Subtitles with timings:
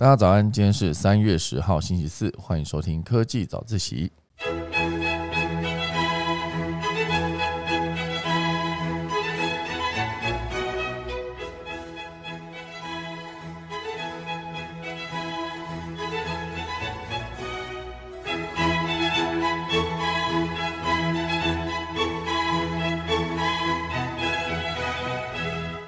[0.00, 4.10] 大家早安，今天是三月十号，星期四，欢迎收听科技早自习。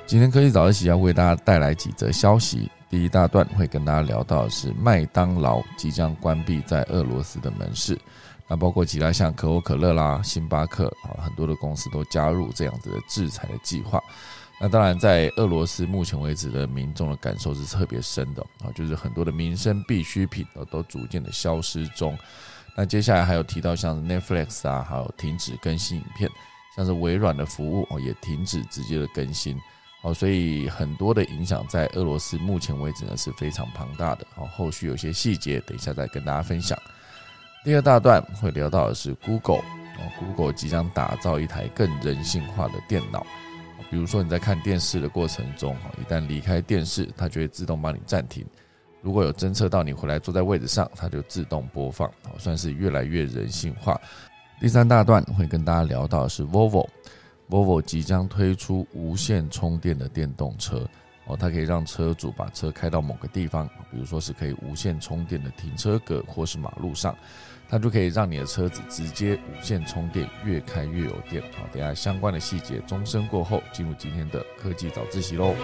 [0.07, 2.71] 今天科技早自习要为大家带来几则消息。
[2.93, 7.99] 第一大段会跟大家聊到的是麦当劳即将关闭在俄罗斯的门市，
[8.47, 13.99] 那包括其他像可口可乐啦、星巴克啊，很多的公司都加入这样子的制裁的计划。
[14.61, 22.15] 那当然，在俄罗斯目前为止的民众的感受是特别深的啊，就是很多的民生必需品都都逐渐的消失中。
[22.77, 26.31] 那接下来还有提到像 Netflix 啊，还有停止更新影片，
[26.77, 29.59] 像是微软的服务哦也停止直接的更新。
[30.03, 34.27] 哦，所以很多的影响在俄罗斯目前为止呢是非常庞大的。
[34.35, 36.77] 好，后续有些细节，等一下再跟大家分享。
[37.65, 43.25] 第二大段会聊到的是 Google，哦，Google 即将打造一台更人性化的电脑。
[43.91, 48.45] 比如说你在看电视的过程中，一旦离开电视，它就会自动帮你暂停。
[49.03, 52.09] 如果有侦测到你回来坐在位置上，它就自动播放。
[52.25, 54.01] 哦，算是越来越人性化。
[54.61, 56.89] 第三大段会跟大家聊到的是 Volvo。
[57.51, 60.89] Volvo 即将推出无线充电的电动车
[61.27, 67.15] 哦，它可以让车主把车开到某个地方，比如说是可以无线充电的停车格或是马路上，
[67.69, 71.43] 它就可以让你的车子直接无线充电，越开越有电。
[71.55, 75.55] 好，等下相关的细节，钟声过后进入今天的科技早自习喽。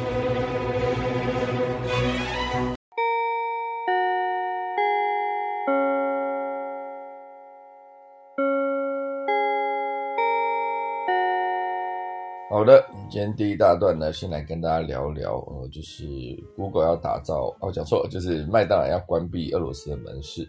[13.10, 16.04] 今天第一大段呢，先来跟大家聊聊，呃，就是
[16.54, 20.46] Google 要打造，哦，讲错了，就是麦当劳要关闭俄罗斯的门市。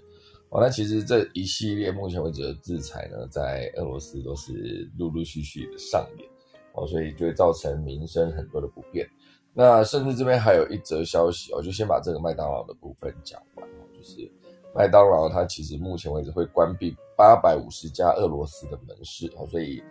[0.50, 6.28] 哦，那其实这一系列目前为止的制裁呢，在俄罗斯都是陆陆续续的上演，
[6.74, 9.08] 哦，所以就会造成民生很多的不便。
[9.54, 14.30] 那甚至这边还有一则消息，我就先把这个麦当劳的部分讲完，就是
[14.76, 19.82] 麦当劳它其实目前为止会关闭八百五十家俄罗斯的门市，哦，所以。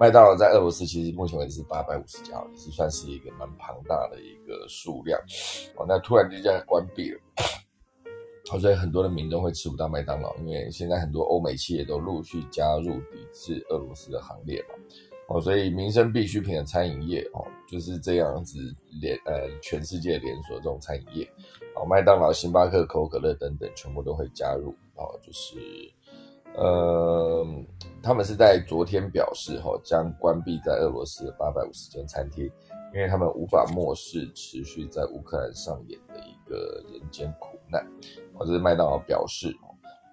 [0.00, 5.18] 麦当劳在俄罗斯其实目前为止是八百五十家，也是算是一个蛮庞大的一个数量
[5.74, 5.84] 哦。
[5.88, 7.20] 那突然之间关闭了，
[8.60, 14.74] 所以很多的民众会吃不到麦当劳，因为现在很多欧美企业都陆续加入抵制俄罗斯的行列嘛。
[15.26, 18.58] 哦，所以民生必需品的餐饮业哦就是这样子
[18.98, 21.30] 连呃全世界连锁这种餐饮业，
[21.74, 25.58] 哦麦当劳、星巴克、可口可乐等等全部都会加入哦，就是
[26.54, 27.46] 呃。
[28.00, 32.44] 他们是在昨天表示，哈将关闭在俄罗斯的八百五十间餐厅，
[32.94, 37.84] 因为他们无法漠视持续在乌克兰上演的一个人间苦难。
[38.34, 39.52] 哦，这是麦当劳表示，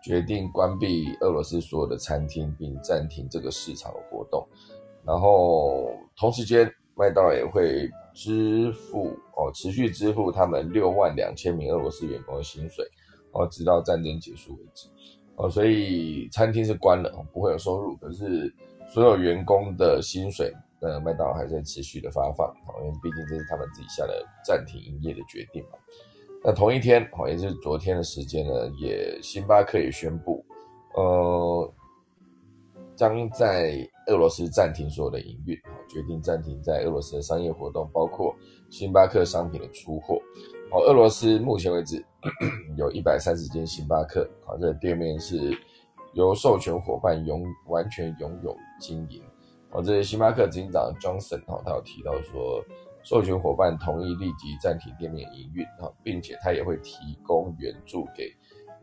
[0.04, 4.46] 决定关闭俄罗斯所有的餐厅，并暂停这个市场的活动。
[5.06, 12.84] 然后同时间，麦当劳也会支付哦，持续支付他们六万两千名俄罗斯员工的薪水，
[13.32, 14.90] 哦，直到战争结束为止。
[15.38, 17.96] 哦，所以餐厅是关了，不会有收入。
[17.98, 18.54] 可是
[18.88, 25.78] 所有员工的薪水，呃，麦当劳还在持续的发放，因为毕竟这是他们自己下的暂停营业的决定嘛。
[26.44, 30.46] 那同一天，哦，也是昨天的时间呢，也星巴克也宣布，
[30.94, 31.74] 呃，
[32.96, 33.76] 将在
[34.08, 35.58] 俄罗斯暂停所有的营运，
[35.90, 38.34] 决定暂停在俄罗斯的商业活动，包括
[38.70, 40.22] 星巴克商品的出货。
[40.76, 42.06] 哦，俄罗斯目前为止
[42.76, 45.58] 有一百三十间星巴克，啊，这个店面是
[46.16, 49.24] 由授权伙伴拥完全拥有经营。
[49.72, 52.62] 哦，这些星巴克执行长 Johnson 哈，他有提到说，
[53.04, 58.30] 授权伙伴同意立即暂停店面营运，哈，并且他也会提供援助给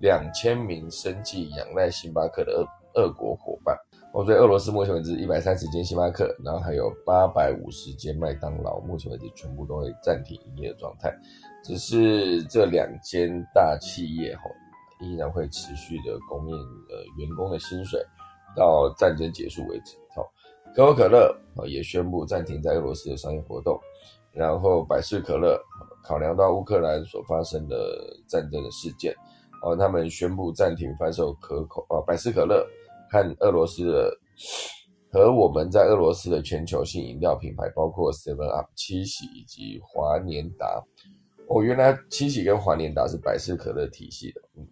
[0.01, 3.77] 两千名生计仰赖星巴克的俄俄国伙伴。
[4.15, 11.15] 哦，所以俄罗斯目前为止一百三十间星巴克，然后还有八百五十间麦当劳，目前为止全部都会暂停营业的状态。
[11.63, 14.43] 只是这两间大企业哈，
[15.01, 18.05] 依然会持续的供应呃员工的薪水，
[18.57, 19.97] 到战争结束为止。
[20.15, 20.23] 好，
[20.75, 23.81] 可口可乐啊也宣布暂停在俄罗斯的商业活动。
[24.35, 25.61] 然后百事可乐
[26.03, 27.77] 考量到乌克兰所发生的
[28.27, 29.15] 战争的事件，
[29.63, 32.67] 哦，他们宣布暂停贩售可口啊百事可乐
[33.11, 34.11] 和俄罗斯的
[35.13, 40.83] 和我们在俄罗斯的全球性饮料品牌，包括 Seven Up、七喜以及华年达。
[41.55, 44.67] 哦，原来七喜跟华年达是百事可乐体系的，嗯，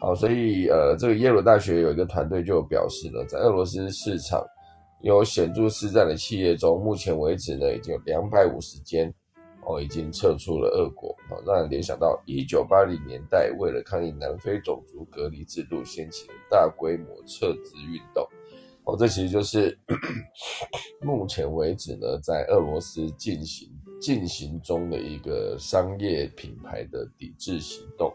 [0.00, 4.40] 好，所以呃，这个耶鲁大学有一个团队就表示呢，在俄罗斯市场
[5.02, 9.12] 有显著市占的企业中，目前为止呢，已经有两百五十间
[9.66, 18.24] 哦已经撤出了俄国，哦，让人联想到一九八零年代为了抗议南非种族隔离制度掀起的大规模撤资运动。
[18.84, 19.76] 哦，这其实就是
[21.02, 23.68] 目前为止呢，在俄罗斯进行
[24.02, 28.12] 进行中的一个商业品牌的抵制行动。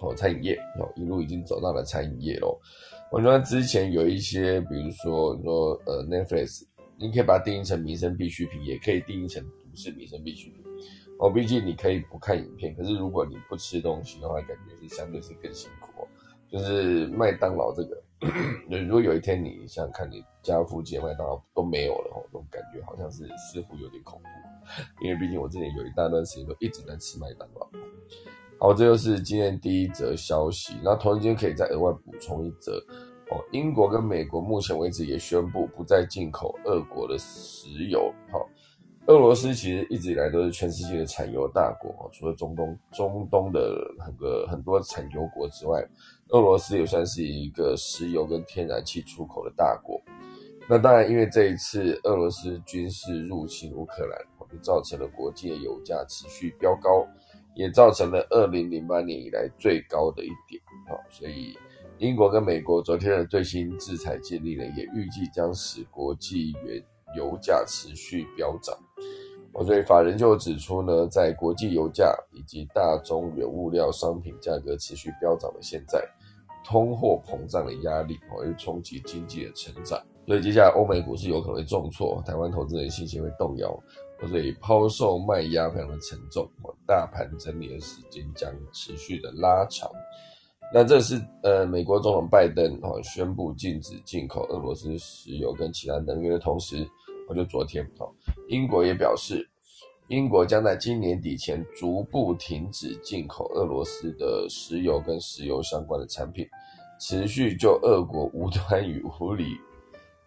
[0.00, 2.58] 哦，餐饮业哦，一路已经走到了餐饮业喽。
[3.10, 6.64] 我觉得之前有一些，比如说你说呃，Netflix，
[6.98, 10.62] 你可以把它定义成民生必需品，也可以定义成不是民生必需品。
[11.18, 16.08] 哦，毕竟你可以不看影片，可是如果你不吃东西的话，感觉是相对是更辛苦哦。
[16.50, 18.00] 就是麦当劳这个，
[18.68, 27.68] 如果有一天你想看你家附近麦当劳都没有了哦，这种感觉好像是似乎有点恐怖，因为毕竟我之前有一大段时间都一直在吃麦当劳。
[28.58, 30.74] 好，这就是今天第一则消息。
[30.82, 32.72] 那同时间可以再额外补充一则
[33.30, 38.12] 哦，英国跟美国目前为止也宣布不再进口俄国的石油。
[38.32, 38.48] 好，
[39.06, 45.80] 俄罗斯其实一直以来都是全世界的产油大国，除了中东中东的很多很多产油国之外，
[46.30, 50.00] 俄罗斯也算是一个石油跟天然气出口的大国。
[50.68, 54.18] 那当然，因为这一次俄罗斯军事入侵乌克兰，
[54.50, 57.06] 就造成了国际油价持续飙高。
[57.54, 61.58] 也造成了二零零八年以来最高的一点啊，所以
[61.98, 66.80] 英国跟美国昨天的最新制裁建立呢，也预计将使国际原
[67.16, 68.78] 油价持续飙涨。
[69.54, 76.00] 哦，所以法人就指出呢，在国际油价以及大宗原物料商品价格持续飙涨的现在，
[76.68, 83.82] 通货膨胀的压力哦，会冲击经济的成长，所以接下来欧美股市有可能会重挫，台湾投资人信心会动摇。
[84.28, 86.46] 所以抛售卖压非常的沉重，
[86.84, 89.88] 大盘整理的时间将持续的拉长。
[90.74, 96.84] 那这是呃，美国总统拜登哦宣布禁止进口俄罗斯石油跟其他能源的同时，
[97.28, 98.12] 我就昨天哦，
[98.48, 99.48] 英国也表示，
[100.08, 106.48] 英国将在今年底前逐步停止进口俄罗斯的石油跟石油相关的产品，
[106.98, 109.58] 持续就俄国无端与无理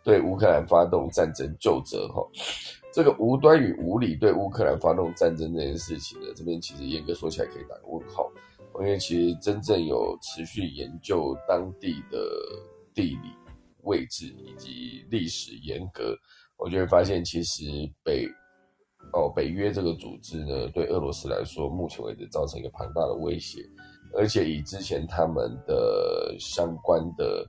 [0.03, 2.23] 对乌克兰发动战争就责哈。
[2.93, 8.29] 这个无端与无理对乌克兰发动战争这件事情呢，这边其实严格说起来可以打个问号，
[8.81, 12.19] 因为其实真正有持续研究当地的
[12.93, 13.31] 地理
[13.83, 16.15] 位置以及历史严格，
[16.57, 17.63] 我就会发现其实
[18.03, 18.27] 北
[19.13, 23.61] 哦北约这个组织呢，对俄罗斯来说，目前为止造成一个庞大的威胁，
[24.13, 27.45] 而且以之前他们的相关的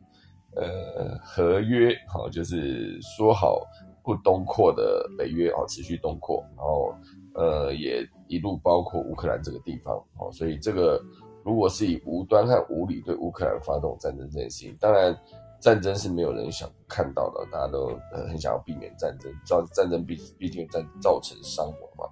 [0.57, 3.63] 呃合约，好就是说好。
[4.05, 6.93] 不东扩的北约哦，持续东扩，然后
[7.37, 11.01] 呃也一路包括乌克兰这个地方哦，所以这个
[11.45, 15.17] 如果是以无端和无理对乌克兰发动战争这件事情，当然
[15.63, 17.99] 战争是没有人想看到的，大家都
[18.29, 22.05] 很想要避免战争，造战争毕毕竟战造成伤亡嘛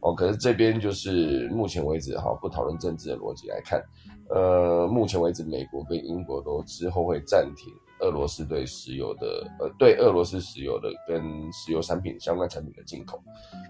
[0.00, 3.82] 哦，可是这边就是目前为止哈，不讨论政治的逻辑来看，
[4.30, 7.70] 呃，目前为止美国跟英国都之后会暂停。
[8.00, 11.22] 俄罗斯对石油的，呃，对俄罗斯石油的跟
[11.52, 13.22] 石油产品相关产品的进口，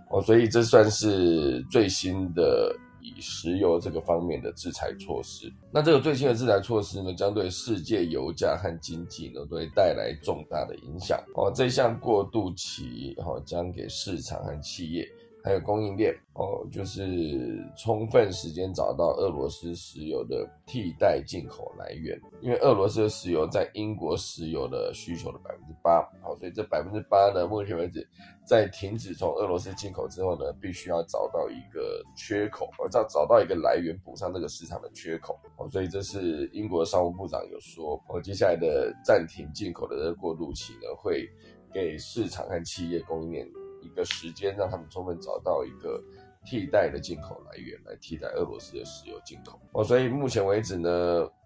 [0.08, 5.52] 哦，所以这算是最新的以石油这个方面的制裁措施。
[5.72, 11.18] 那这个最新的制裁措施呢，将对世界油价和经济呢，都会带来重大的影响。
[11.34, 15.06] 哦，这项过渡期，哦，将给市场和企业。
[15.44, 28.06] 还有供应链哦，就是充分时间找到俄罗斯石油的替代进口来源，因为俄罗斯的石油在英国石油的需求的百分之八，好，所以这百分之八呢，目前为止
[28.46, 41.28] 在停止从俄罗斯进口之后呢，必须要找到一个缺口，而找找到一个来源补上这个市场的缺口，哦，所以这是英国商务部长有说，哦，接下来的暂停进口的这个过渡期呢，会
[41.72, 43.61] 给市场和企业供应链。
[43.82, 46.02] 一个时间，让他们充分找到一个
[46.44, 49.58] 替代的进口来源，来替代俄罗斯的石油进口。
[49.72, 50.90] 哦，所以目前为止呢，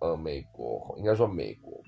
[0.00, 1.80] 呃，美国应该说美国，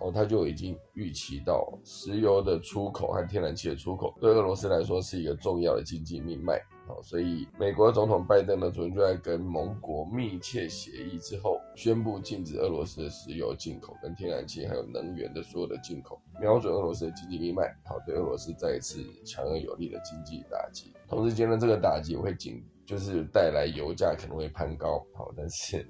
[0.00, 6.60] 哦，他就已经预期到石油的出口和天然气的出口，对俄罗斯来说是一个重要的经济命脉。
[6.86, 20.92] 好，所以美国总统拜登呢，昨天就在跟盟国密切协议之后，宣布禁止俄罗斯的石油进口、跟天然气还有能源的所有的进口，瞄准俄罗斯的经济命脉，好，对俄罗斯再一次强而有力的经济打击。
[21.08, 25.86] 同时间呢，这个打击会紧，就是带来油价可能会攀高，好，但是。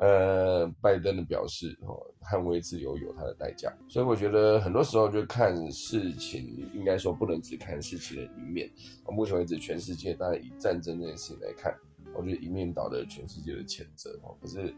[0.00, 8.70] 呃，拜登的表示，哦，捍卫自由有它的代价，所以我觉得很多时候就看事情，应该说不能只看事情的一面。
[9.08, 11.74] 目前为止，全世界当然以战争这件事情来看，
[12.14, 14.74] 我觉得一面倒的全世界的谴责，哦，可是，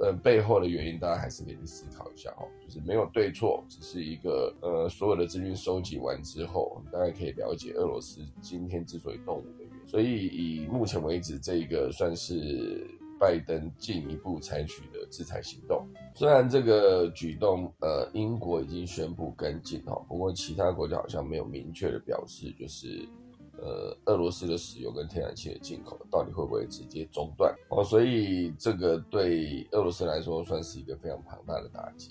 [0.00, 9.74] 呃，背后的原因大家还是可以去思考一下，哦，就是没有对错，只是一个，呃，所有的资讯收集完之后，大家可以了解俄罗斯今天之所以动武的原因。
[9.86, 12.84] 所以以目前为止，这个算是
[13.24, 15.88] 拜登进一步采取的制裁行动。
[16.14, 23.08] 虽然这个举动，呃，英国已经宣布跟进哈，不过其他国家好像没有明确的表示，就是
[23.56, 27.82] 呃，俄罗斯的石油跟天然气的进口到底会不会直接中断哦。
[27.82, 32.10] 所以这个对俄罗斯来说算是一个非常庞大的打击。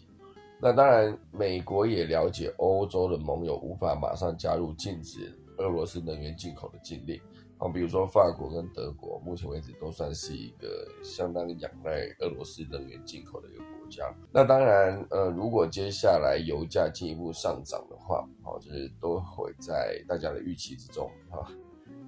[0.60, 7.22] 那当然，美国也了解欧洲的盟友无法马上加入禁止俄罗斯能源进口的禁令。
[7.58, 14.14] 啊，比如说法国跟德国，目前为止都算是一个相当仰赖俄罗斯能源进口的一个国家。
[14.32, 21.10] 那当然，呃，如果接下来油价进一步上涨的话，好，就是都会在大家的预期之中。
[21.30, 21.48] 哈，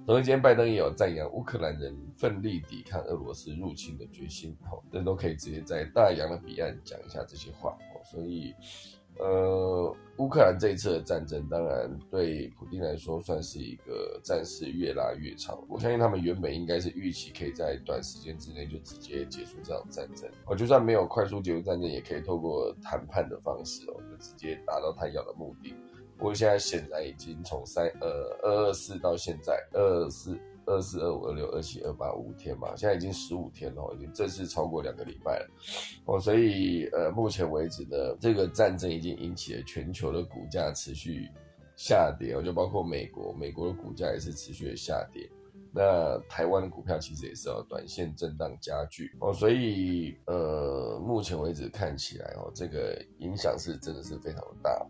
[0.04, 4.54] 同一间拜登也有赞扬乌克兰人奋力抵抗俄罗斯入侵的决心。
[4.64, 7.76] 好，这都可以直接在大洋的彼岸讲一下这些话。
[8.04, 8.54] 所以，
[9.18, 15.58] 呃，乌克兰这一次的战争，当然对普京来说算是一个战事越拉越长。
[15.68, 20.28] 我相信他们原本应该是预期可以在短时间之内就直接结束这场战争。
[20.46, 25.74] 哦，就算没有快速结束战争，也可以透过谈判的方式哦，就直接达到他要的目的。
[26.18, 28.08] 不过现在显然已经从三呃
[28.42, 30.38] 二二四到现在二四。
[30.66, 35.48] 二四二五二六二七二八五天嘛，现在已经十五天了，已经正式超过两个礼拜了
[36.06, 36.20] 哦。
[36.20, 41.28] 所以呃，目前为止呢，这个战争已经引起了全球的股价持续
[41.76, 45.30] 下跌哦，就包括美国，美国的股价也是持续的下跌。
[45.72, 54.84] 那台湾的股票其实也是要短线震荡加剧哦，所以呃，目前为止看起来哦，这个影响是真的是非常大。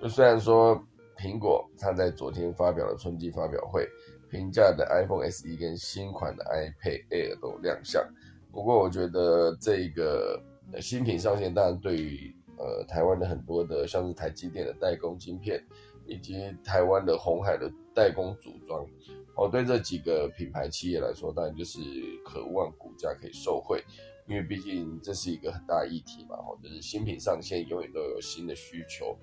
[0.00, 0.80] 就虽然说
[1.16, 3.84] 苹果它在昨天发表了春季发表会。
[4.36, 8.06] 平价的 iPhone SE 跟新款的 iPad Air 都亮相，
[8.52, 10.38] 不过我觉得这个
[10.78, 15.58] 新品上线，当然对于呃台湾的很多的像是台积电的代工晶片，
[16.06, 18.86] 以及台湾的红海的代工组装，
[19.36, 21.80] 哦，对这几个品牌企业来说，当然就是
[22.22, 23.82] 渴望股价可以受惠，
[24.28, 29.16] 因为毕竟这是一个很大议题嘛，哦，就是新品上线永远都有新的需求，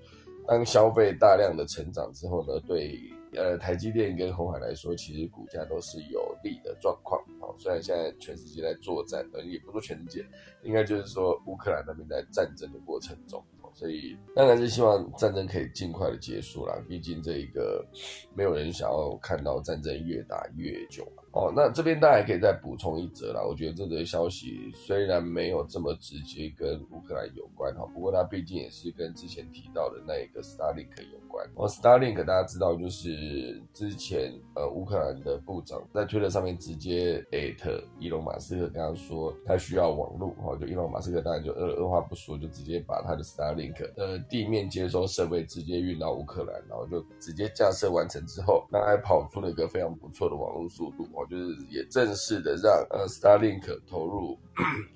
[0.44, 3.00] 当消费大量的成长之后呢，对。
[3.36, 7.22] 呃，台积电跟红海来说，其实股价都是有利的状况。
[7.40, 10.24] 好，虽然现在全世界在作战，呃，也不说全世界，
[10.62, 13.42] 应该就是说乌克兰那边在战争的过程中。
[13.76, 17.84] 所以当然是希望战争可以尽快的结束啦，毕竟这一个
[18.32, 21.52] 没有人想要看到战争越打越久哦。
[21.54, 31.46] 那这边大家可以再补充一则啦，我觉得这则消息虽然没有这么直接跟乌克兰有关哈，不过它毕竟也是跟之前提到的那一个 Starlink 有关。
[31.54, 43.90] 哦，Starlink 大家知道就是之前呃乌克兰的部长在推特上面直接艾特伊隆马斯克，跟他说他需要网络哈，就伊隆马斯克当然就二二话不说就直接把他的 Starlink。
[43.96, 54.38] 呃，地面接收设备直接运到乌克兰，然后就直接架设完成之后，那还跑出了一个非常不错的网络速度哦，就是也正式的让呃 Starlink 投入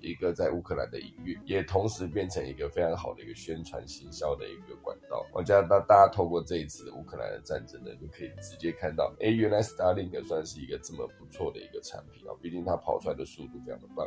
[0.01, 5.27] 一个在乌克兰的营运，也同时变成一个非常好的一个宣传行销的一个管道。
[5.33, 14.07] 我觉得大大家透过这一次乌克兰的战争呢，就可以直接看到，哎，原来 Starlink 算是一个这么不错的一个产品啊，毕竟它跑出来的速度非常的棒。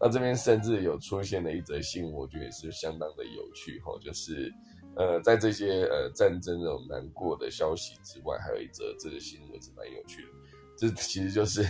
[0.00, 4.52] 那这边甚至有出现了一则新闻，我觉得也是相当的有趣哈，就是，
[4.96, 10.28] 呃，在这些呃战争这种难过的消息之外，还有一则这个新闻是蛮有趣的，
[10.76, 11.62] 这其实就是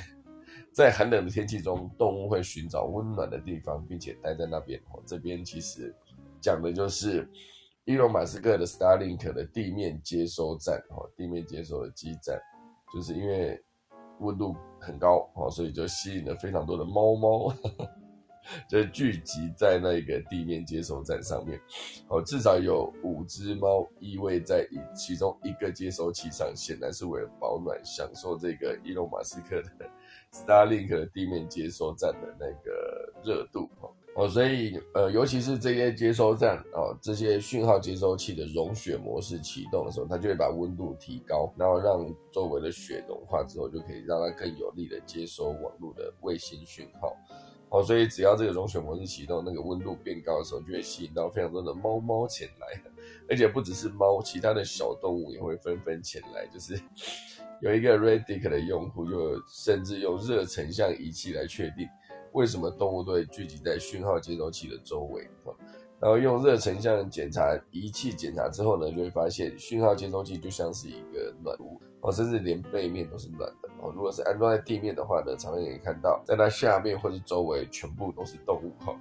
[0.72, 4.80] 在寒冷的天气中，动物会寻找温暖的地方，并且待在那边。
[4.90, 5.94] 哦，这边其实
[6.40, 7.28] 讲的就是
[7.84, 12.40] 伊隆马斯克的 Starlink 的地面接收站，哦，地面接收的基站，
[12.94, 13.62] 就是因为
[14.20, 17.54] 温度很高，哦，所以就吸引了非常多的猫猫。
[18.68, 21.60] 就聚集在那个地面接收站上面，
[22.08, 29.88] 哦，至少有五只猫依偎在一其中一个接收器上，显然是为了保暖，享受这个伊隆马斯克的
[30.32, 33.68] Starlink 地面接收站的那个热度，
[34.14, 47.14] 哦，所以呃，尤其是这些接收站哦，这些讯号接收器的融雪模式启动的时候，它就会把温度提高，然后让周围的雪融化之后，就可以让它更有力的接收网络的卫星讯号。
[47.68, 52.82] 哦，所以只要这个融雪模式启动，那个温度变高的时候，就会吸引到非常多的猫猫前来，
[53.28, 56.46] 而且不只是猫，其他的小动物也会纷纷前来。
[56.48, 56.78] 就是
[57.62, 61.88] 有一个 Reddit 的用户，又甚至用热成像仪器来确定
[62.32, 65.24] 为什么动物都会聚集在讯号接收器的周围。
[66.00, 73.92] 然后用热成像检查仪器检查之后呢，就会发现讯号接收器就像是一个暖屋哦，甚至连背面都是暖的哦。
[73.94, 78.92] 如果是安装在地面的话呢，常常可以看到在它下面或者周围全部都是动物哈。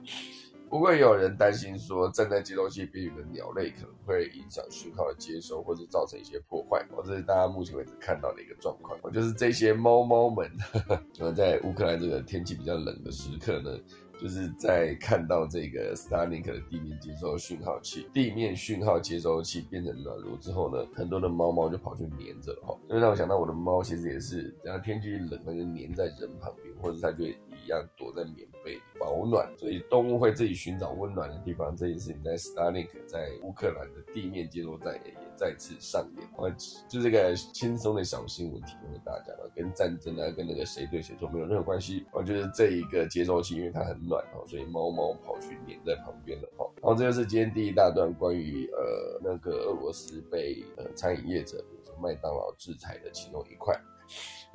[0.72, 6.80] 不过也有人担心说，站在接收器边缘的鸟类可能会影响讯号的接收，或者造成一些破坏。
[6.96, 8.98] 哦，这是大家目前为止看到的一个状况。
[9.04, 10.50] 哦，就是这些猫猫们，
[11.20, 13.78] 呃，在乌克兰这个天气比较冷的时刻呢。
[14.22, 22.78] 就是在看到这个 Starlink 的地面接收讯号器，地面讯号接收器变成暖炉之后呢，很多的猫猫就跑去黏着了哈。
[22.88, 27.26] 因为让我想到我的猫其实也是，只要天气冷，它就黏在人旁边，或者它就
[27.74, 29.52] 样躲在棉被里保暖。
[29.58, 36.28] 所以动物会自己寻找温暖的地方，这件事情在 Starlink 在乌克兰的地面接收站也也再次上演。
[36.36, 36.50] 我
[36.90, 42.06] 就这个轻松的小新闻提供给大家了，跟战争啊，跟那个谁对谁错没有任何关系。
[42.12, 46.70] 哦，就是这一个接收器，因为它很暖哦，所以猫猫跑去黏在旁边了哈。
[46.82, 53.80] 然后这就是今天第一大段关于呃那个俄罗斯被呃餐饮业者，比如说麦当劳制裁的其中一块。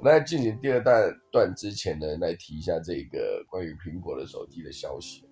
[0.03, 5.25] 那进行第二段段之前呢，来提一下这个关于苹果的手机的消息。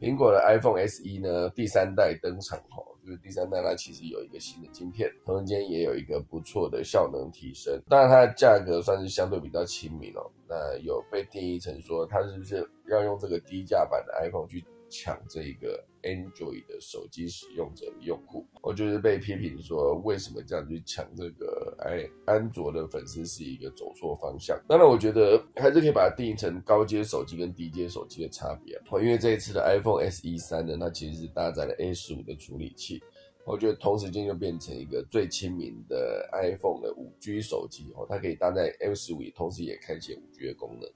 [0.00, 10.30] 苹果的 iPhone SE 呢，第三代登场哈，就是第三代它其实有一个新的晶片，同时间也有一个不错的效能提升，当然它的价格算是相对比较亲民哦。
[10.48, 14.64] 那有被定义成说，它是不是要用这个低价版的 iPhone 去？
[14.90, 24.60] 抢这个 Android 的手机使用者的用户，我就是被批评说，为什么这样去抢这个哎安卓的粉丝是一个走错方向。
[24.66, 28.78] 当然，我觉得还是可以把它定义成高阶手机跟低阶手机的差别。
[29.00, 33.00] 因为这一次的 iPhone SE 三呢，它其实是搭载了 A 十五的处理器，
[33.46, 40.90] 我觉得同时间就变成一个最亲民的 iPhone 的五 G 手机哦，它可以搭载 A 十五，同时也开启五 G 的功能。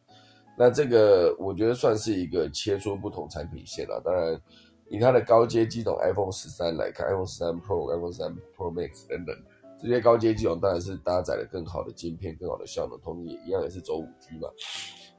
[0.57, 4.01] 那这个我觉得算是一个切出不同产品线了。
[4.05, 4.41] 当然，
[4.89, 9.37] 以它的高阶机种 iPhone 十三来看，iPhone 十三 Pro、iPhone 十三 Pro Max 等等
[9.83, 14.49] 这些高阶机种，当然是搭载了更好的晶片、更好的效能，同时也一样也是走五 G 嘛。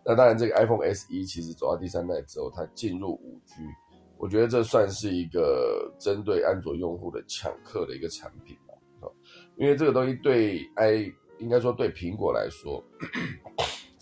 [0.05, 3.55] 那当然，这个 iPhone SE 其实走到第三代之后，它进入五 G，
[4.17, 8.73] 我觉得这算是一个针对安卓用户的抢客的一个产品吧。
[9.57, 12.81] 因为这个东西对 i 应该说对苹果来说。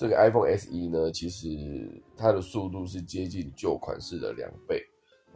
[0.04, 1.48] 这个 iPhone SE 呢，其实
[2.18, 4.84] 它的速度是接近旧款式的两倍，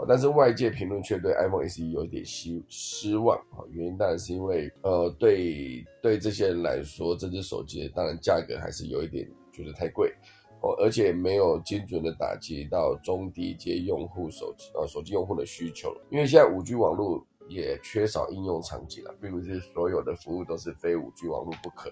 [0.06, 3.64] 但是外界评论却对 iPhone SE 有一点失失望啊。
[3.72, 10.14] 原因当然是因为，呃，对对这些人来说，这只手机当然价格还是有一点觉得太贵
[10.62, 15.96] 哦，而且没有精准的打击到中低阶用户手机啊手机用户的需求。
[16.12, 21.90] 因为现在五 G 网络也缺少应用场景了，并不是所有的服务都是非五 G 网络不可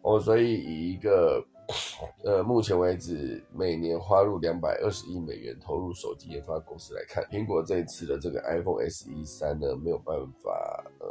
[0.00, 1.44] 哦，所以以一个
[2.24, 11.06] 呃，目前为止，每年花入两百二十亿美元投入手机研发公司来看，苹果这一次的这个 iPhone SE 三呢，没有办法呃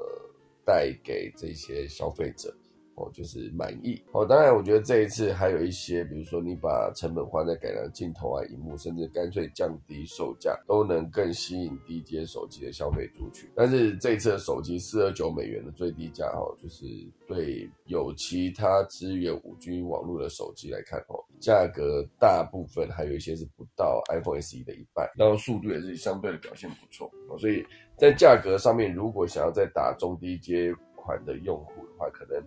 [0.66, 2.54] 带给这些消费者。
[2.98, 4.26] 哦，就是满意哦。
[4.26, 13.48] 当然，我觉得这一次还有一些，比如说你把成本花在改良镜头啊、荧幕，甚至干脆降低售价，都能更吸引低阶手机的消费族群。
[13.56, 16.86] 但是这一次的手机四二九美元的最低价，哈，就是
[17.28, 27.12] 对有其他支援五 G 网络的手机来看，哦，价格大部分还有一些是不到 iPhone SE 的一半，然后速度也是相对的表现不错。
[27.30, 27.64] 哦，所以
[27.96, 32.44] 在价格上面，如果想要再打中低阶款的用户的话，可能。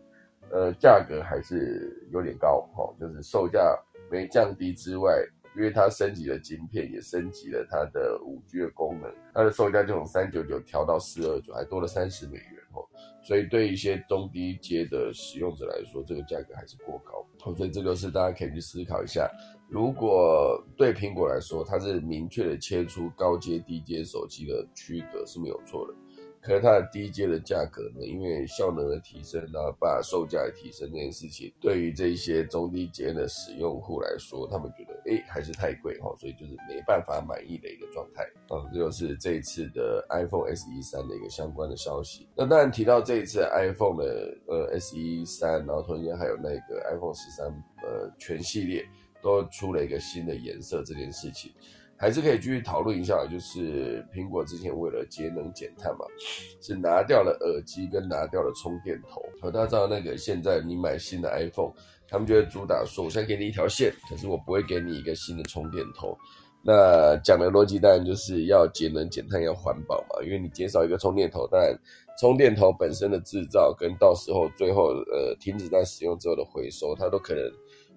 [0.53, 3.61] 呃，价格还是有点高哈，就是售价
[4.11, 5.25] 没降低之外，
[5.57, 12.83] 因为它升级了晶片，也升级了它的五 G 的功能，它的售价就从三九九调到四二九，还多了三十美元哦。
[13.23, 17.25] 所以对一些中低阶的使用者来说，这个价格还是过高。
[17.57, 19.31] 所以这就是大家可以去思考一下，
[19.69, 25.95] 如果对苹果来说，它是明确的切出高阶、低阶手机的区隔是没有错的。
[26.41, 28.05] 可是它的低阶的价格呢？
[28.05, 38.65] 因为效能的提升，然后把售价的提升这件事情，对于这些中低阶的使用户来说，他们觉得哎还是太贵哈，所以就是没办法满意的一个状态啊。
[38.73, 42.27] 这就是这一次的 iPhone SE 三的一个相关的消息。
[42.35, 47.47] 那当然提到这一次 iPhone 的呃 SE 三，然后同时还有那个 iPhone 十三
[47.83, 48.83] 呃全系列
[49.23, 51.53] 都出了一个新的颜色这件事情。
[52.01, 56.07] 还是可以继续讨论一下，就是苹果之前为了节能减碳嘛，
[56.63, 59.23] 是拿掉了耳机跟拿掉了充电头。
[59.51, 61.71] 大家知道那个现在你买新的 iPhone，
[62.09, 66.17] 他们就会主打说，我先给你一条线，可是我不会给你一个新的充电头。
[66.63, 71.79] 那讲的逻辑当然就是要节能减碳，要环保嘛，因为你减少一个充电头，当然
[72.21, 77.43] 充电头本身的制造跟到时候最后呃停止在使用之后的回收，它都可能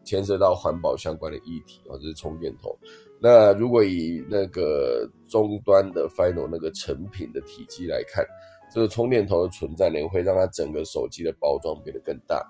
[0.06, 2.74] 牵涉到环保相关的议题，或者是充电头。
[3.20, 8.26] 那如果以那个终端的 final 那个成品的体积来看，
[8.74, 12.42] 这个充电头的存在呢，会让它整个手机的包装变得更大。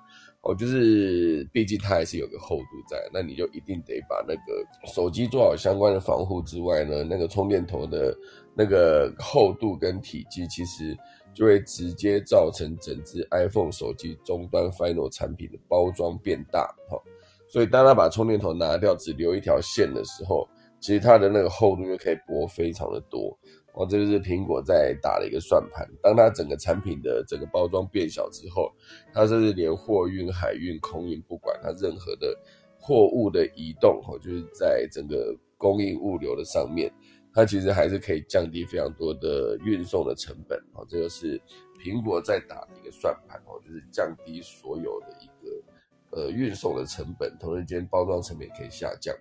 [0.42, 8.16] 哦，就是毕竟它还是有个厚度在，那你就一定得把那个手机做好相关的防护之外呢，那个充电头的
[8.54, 10.96] 那个厚度跟体积，其实
[11.34, 17.02] 就会直接造成整只 iPhone 手机终端 Final 产品的包装变大哈。
[17.48, 20.48] 所以当他把充电头拿掉，只留一条线的时候，
[20.80, 23.38] 其实它的那个厚度就可以薄非常的多。
[23.74, 25.88] 哦，这就是苹果在打的一个算盘。
[26.02, 28.72] 当它整个产品的整个包装变小之后，
[29.14, 32.38] 它甚至连货运、海运、空运，不管它任何的
[32.80, 36.92] 货物的移动，哦，就是在整个供应物流的上面，
[37.34, 40.58] 它其实还是可以降低非常多的运送的成本。
[40.74, 41.42] 哦，这就是
[41.82, 43.38] 苹果在打的一个算盘。
[43.48, 49.16] 哦，就是降低所有的一个呃运送的成本，同时间包装成本也可以下降，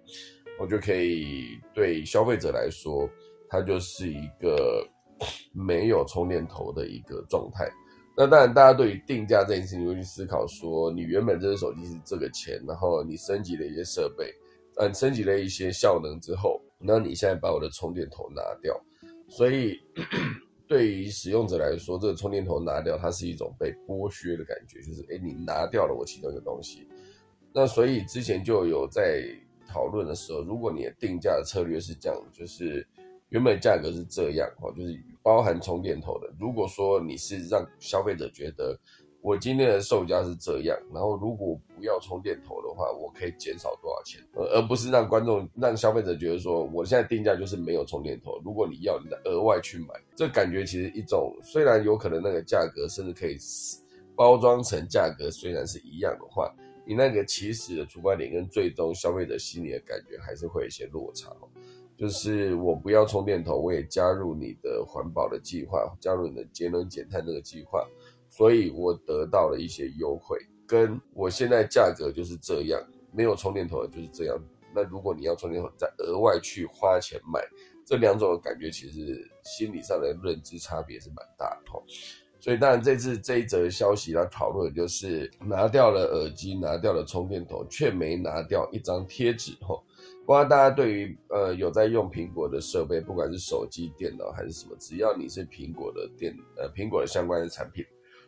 [0.59, 3.09] 我就可以对消费者来说。
[3.55, 4.83] 它就是一个
[5.53, 7.71] 没有充电头的一个状态。
[8.17, 14.33] 那当然，大家对于定价这件事情会去思考：说你原本这只手机是这个钱，然后你升级了一些设备，
[14.79, 18.79] 嗯，升级了一些效能之后，那你现在把我的充电头拿掉，
[19.29, 19.79] 所以
[20.67, 26.87] 对于使用者来说，这个充电头拿掉，它是一种被剥削的感觉，就是哎，你拿掉了我其中一个东西。
[27.53, 29.25] 那所以之前就有在
[29.69, 32.87] 讨论的时候，如果你的定价策略是这样，就是。
[33.33, 36.31] 原本价格是这样哦，就是包含充电头的。
[36.39, 38.79] 如果说你是让消费者觉得
[39.23, 49.95] 我今天的售价是这样，然后如果不要充电头的话，我可以减少多少钱，而而不是让观众让消费者觉得说我现在定价就是没有充电头，如果你要，你再额外去买。
[50.17, 53.37] 这感觉其实一种虽然有可能那个价格甚至可以
[54.17, 56.53] 包装成价格虽然是一样的话，
[56.85, 61.31] 你那个起始的出发点跟最终消费者心里的感觉还是会有一些落差。
[61.97, 67.87] 就是我不要充电头，我也加入你的环保的计划，加入你的节能减碳这个计划，
[68.33, 70.39] 所以我得到了一些优惠。
[70.67, 74.43] 跟我现在价格就是这样，没有充电头的就是这样。
[74.75, 77.41] 那如果你要充电头，再额外去花钱买，
[77.85, 81.73] 这两种感觉其实心理上的认知差别是蛮大的。
[82.41, 89.53] 所以当然这次这一则消息来讨论，就是拿掉了耳机，拿掉了充电头，却没拿掉一张贴纸。
[89.61, 89.85] 吼。
[90.25, 97.85] 不知道大家对于呃有在用苹果的设备，不管是手机、电脑还是什么，只要你是苹果的电呃苹果的相关的产品，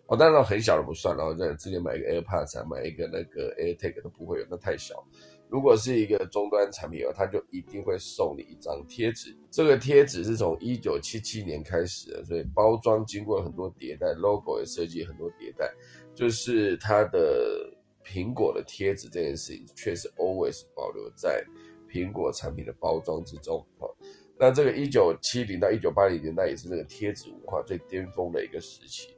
[0.07, 5.03] 哦，当然很小的不算，然后在之前买一个 AirPods，买一个那个 AirTag 都不会有，那太小。
[5.49, 9.37] 如果是一个终端产品哦，它就一定会送你一张贴纸。
[9.51, 15.73] 这个贴纸是从一九七七年开始的，所以包装经过很多迭代，logo 也设计很多迭代，
[16.15, 17.71] 就是它的
[18.05, 21.45] 苹果的贴纸这件事情，确实 always 保留在。
[21.87, 23.87] 苹果产品的包装之中，啊，
[24.37, 29.15] 那这个一九七零到一九八零年代也是那个贴纸文化最巅峰的一个时期，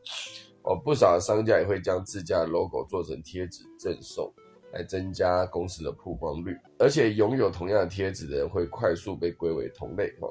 [0.66, 4.32] 哦，不少商家也会将自家的 logo 做成贴纸赠送，
[4.72, 10.28] 来增加公司的曝光率，而且拥有同样的贴纸的人会快速被归为同类，哈。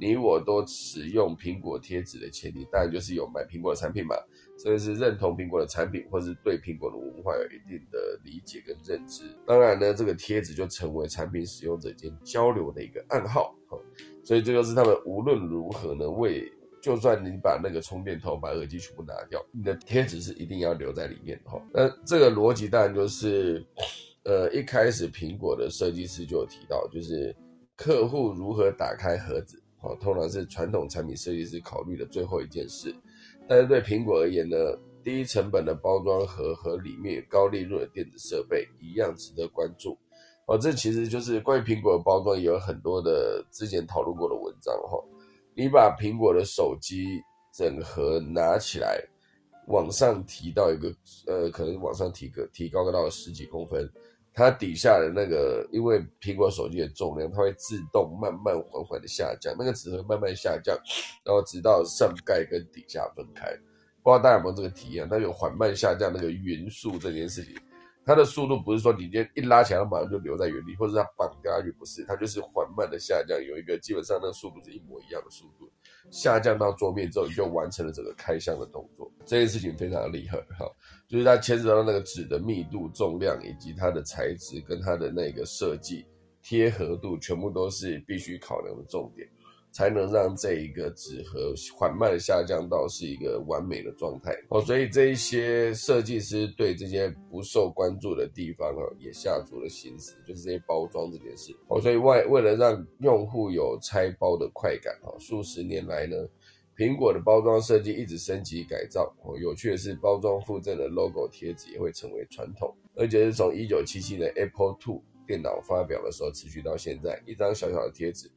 [0.00, 4.14] 你我都使用苹果贴纸的前提，当然就是有买苹果的产品嘛，
[4.56, 9.24] 甚至是认同苹果的产品，或是对苹果的文化有一定的理解跟认知。
[9.44, 13.52] 当然呢，这个贴纸就成为产品使用者间交流的一个暗号。
[13.70, 13.80] 哦
[14.22, 21.50] 所以这就是他们无论如何呢，为就算你把那个充电头、把耳机全部拿掉，你的贴纸是一定要留在里面的。
[21.50, 23.64] 哈，那这个逻辑当然就是，
[24.24, 27.34] 呃，一开始苹果的设计师就有提到，就是
[27.76, 29.62] 客户如何打开盒子。
[29.80, 32.92] 哦，通常是传统产品设计师考虑的最后一件事，
[33.48, 34.56] 但是对苹果而言呢，
[35.04, 39.96] 低成本的包装盒和里面高利润的电子设备一样值得关注。
[40.46, 44.98] 哦，这其实就是关于苹果的包装也有很多的之前讨论过的文章哈。
[45.58, 47.20] 你把苹果的手机
[47.52, 49.02] 整盒拿起来，
[49.66, 50.94] 往上提到一个
[51.26, 53.90] 呃，可能往上提个提高个到十几公分。
[54.32, 60.78] 它底下的那个，因为苹果手机的重量，它会自动慢慢缓缓的下降，那个纸盒慢慢下降，
[61.24, 63.50] 然后直到上盖跟底下分开。
[64.00, 65.08] 不知道大家有没有这个体验？
[65.10, 67.56] 那有缓慢下降那个匀速这件事情，
[68.08, 75.70] 它的速度不是说你今天一拉起来马上就留在原地，或者它绑掉下去，不是，它就是缓慢的下降，有一个基本上那个速度是一模一样的速度。
[76.10, 79.12] 下降到桌面之后，你就完成了整个开箱的动作。
[79.26, 80.66] 这件事情非常的厉害哈，
[81.06, 86.02] 就是它牵扯到那个纸的密度、重量以及它的材质跟它的那个设计
[86.42, 89.28] 贴合度，全部都是必须考量的重点。
[89.78, 106.16] 才能让这一个纸盒缓慢的下降到是一个完美的状态哦，所以这一些设计师对这些不受关注的地方啊，也下足了心思，就是这些包装这件事哦，所以为为了让用户有拆包的快感哦，数十年来呢，
[106.76, 109.14] 苹果的包装设计一直升级改造。
[109.22, 118.28] 哦，有趣的是，包装附赠的 logo 贴纸也会成为传统，而且是从一九七七年 Apple Two 电脑发表的时候持续到现在，一张小小的贴纸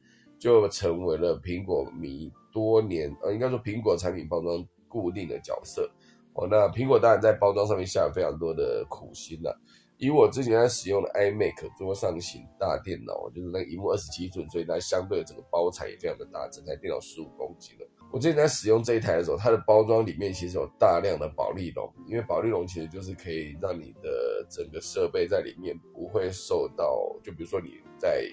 [0.42, 5.88] 就成为了苹果迷多年，呃，应该说苹果产品包装固定的角色。
[6.34, 9.56] 哦，那苹果当然在包装上面下了非常多的苦心了。
[9.98, 17.86] 以我之前在使用的 iMac 桌上型大电脑，就是那个屏幕二十七寸，所以它相对的整个包材也非常的大，整台电脑十五公斤了。
[18.10, 28.26] 我之前在使用这一台的时候，它的包装里面其实有大量的保利龙，因为保利龙其实就是可以让你的整个设备在里面不会受到，就比如说你在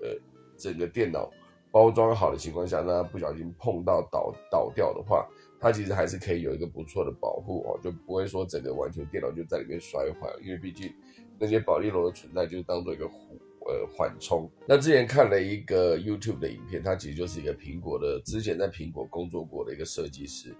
[0.00, 0.16] 呃
[0.56, 1.28] 整个电脑
[1.70, 5.28] 包装好的情况下，那不小心碰到倒倒掉的话。
[5.60, 10.88] 它其实还是可以有一个不错的保护哦，就不会说整个完全电脑就在里面摔坏，因为毕竟
[11.36, 14.48] 那些保利龙的存在就是当做一个护呃缓冲。
[14.68, 20.54] 那之前看了一个 YouTube 的影片，他其实就是一个苹果的之前在苹果工作过的一个设计师，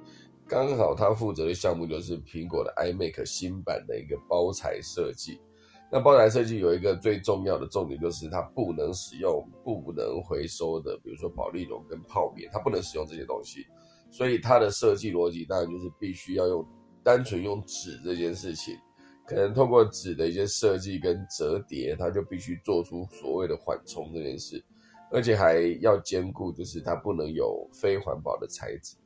[0.49, 5.41] 刚好他负责的项目就是苹果的 iMac 新版的一个包材设计。
[5.91, 13.67] 那包材设计有一个最重要的重点就是它不能使用不能回收的，比如说保利龙跟泡面，它不能使用这些东西。
[14.11, 16.67] 所以它的设计逻辑当然就是必须要用
[17.03, 18.75] 单纯用纸这件事情，
[19.27, 24.63] 可能透过纸的一些设计跟折叠，它就必须做出所谓的缓冲这件事，
[25.11, 28.97] 而且还要兼顾就是它不能有非环保的材质。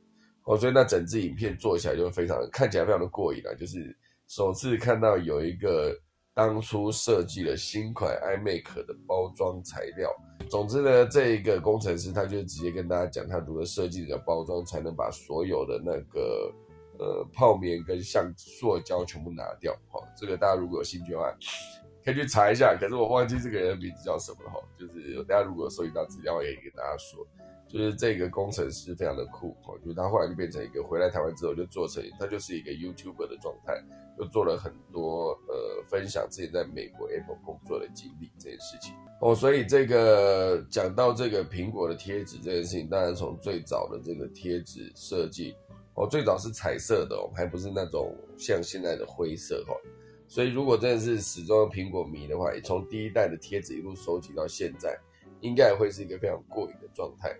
[0.45, 3.53] 哦，所以那整支影片做起来就非常看起来非常的过瘾啊！
[3.55, 3.95] 就是
[4.27, 5.97] 首次看到有一个
[6.35, 10.09] 当初设计了新款 iMac 的包装材料。
[10.49, 16.51] 总之呢，这一个工程师他就直接跟大家讲，他如何设计这个包装，才能把所有的那个
[16.99, 19.73] 呃泡棉跟橡塑胶全部拿掉。
[19.91, 21.31] 好，这个大家如果有兴趣的话，
[22.03, 22.75] 可以去查一下。
[22.79, 24.59] 可是我忘记这个人的名字叫什么了哈。
[24.77, 27.25] 就是大家如果收集到资料，我也跟大家说，
[27.67, 29.77] 就是这个工程师非常的酷哦。
[29.83, 33.81] 就是他后来就变成一个回来台湾之后就做成，他就是一个 YouTuber 的状态，
[34.19, 38.93] 又做了很多呃分享自己在美国 Apple 工作的经历这件事情。
[39.21, 45.55] 哦，所以这个讲到这个苹果的贴纸这件事情，当然从最早的这个贴纸设计，
[45.95, 49.73] 哦，最早是彩色的哦，还不是那种像现在的灰色哈。
[50.27, 54.97] 所以如果真的是始终苹果迷的话，从第一代的贴纸一路收集到现在，
[55.41, 57.33] 应该会是一个非常过瘾的状态。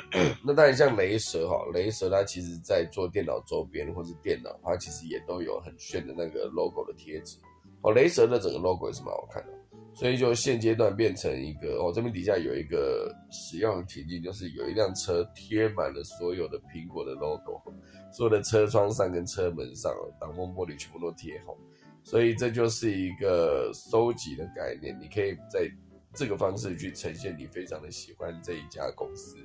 [0.44, 7.36] 那当然像雷蛇哈，雷蛇它其实在做电脑周边或是电脑，它其实也都有很炫的那个 logo 的贴纸。
[7.82, 9.52] 哦，雷蛇的整个 logo 也是蛮好看的。
[9.94, 17.60] 所以就现阶段变成一个哦，这边底下有一个使用情境，就是有一辆车贴满了所有的苹果的 logo，
[18.10, 21.54] 所有的车窗上跟车门上、挡风玻璃全部都贴好，
[22.02, 24.98] 所以这就是一个收集的概念。
[24.98, 25.70] 你可以在
[26.14, 29.36] 这个方式去呈现你非常的喜欢这一家公司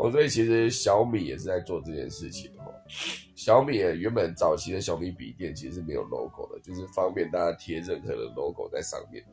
[0.00, 0.10] 哦。
[0.10, 2.72] 所以其实小米也是在做这件事情哦。
[3.34, 9.24] 小米原本早期的小米笔电其实是没有 logo 的，就是方便大家贴任何的 logo 在上面。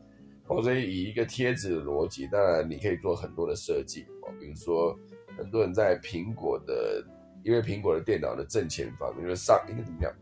[0.48, 4.98] 哦，所以以一个贴纸的逻辑，当然你可以做很多的设计哦，比如说
[5.38, 7.04] 很多人在苹果的，
[7.44, 10.14] 因为苹果的电脑的正前方，就是上应该怎么样？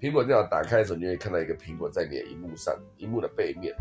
[0.00, 3.74] 苹果电脑打开的时候，你会看到一个苹果在你的荧幕上，荧幕的背面。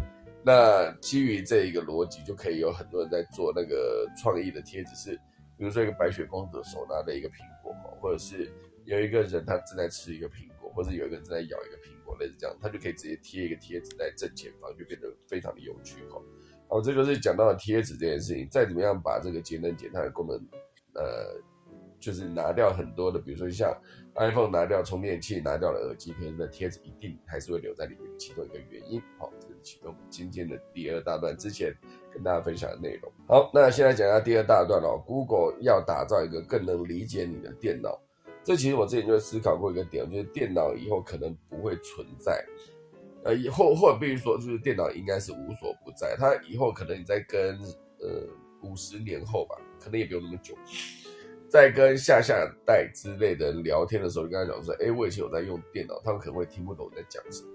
[0.44, 5.20] 那基于这一个逻辑，就可以有很多人在做那个创意的贴纸，是
[5.58, 8.52] 比如说一个白雪公主手拿的一个苹果，或者是
[8.86, 12.16] 有一个人他正在吃一个苹果，或者有一个人正在咬一个苹果。
[12.18, 16.22] 类似这样，他就可以直接贴一个贴纸在正前方，就变得非常的有趣哈。
[16.70, 18.48] 好，这就是讲到了贴纸这件事情。
[18.50, 20.38] 再怎么样把这个节能减碳的功能，
[20.94, 21.42] 呃，
[22.00, 23.76] 就是拿掉很多的，比如说像
[24.16, 29.02] iPhone 拿掉充电器，拿掉了耳机，可是那贴纸一定还是会留在里面，其中一个原因。
[29.20, 29.30] 好，
[29.66, 31.76] 启动今天的第二大段之前
[32.14, 33.12] 跟大家分享的内容。
[33.28, 35.04] 好，那现在讲一下第二大段哦。
[35.06, 38.00] Google 要打造一个更能理解你的电脑。
[38.44, 42.46] 这其实我之前就思考过一个点，就是电脑以后可能不会存在，
[43.24, 46.16] 呃，以后或者必须说，就是电脑应该是无所不在。
[46.16, 47.60] 它以后可能你在跟
[48.00, 48.22] 呃
[48.62, 50.54] 五十年后吧，可能也不用那么久，
[51.50, 57.55] 在跟下下代之类的人聊天的时候，你跟他讲说，哎，我以前有在用电脑，他们可能会听不懂你在讲什么。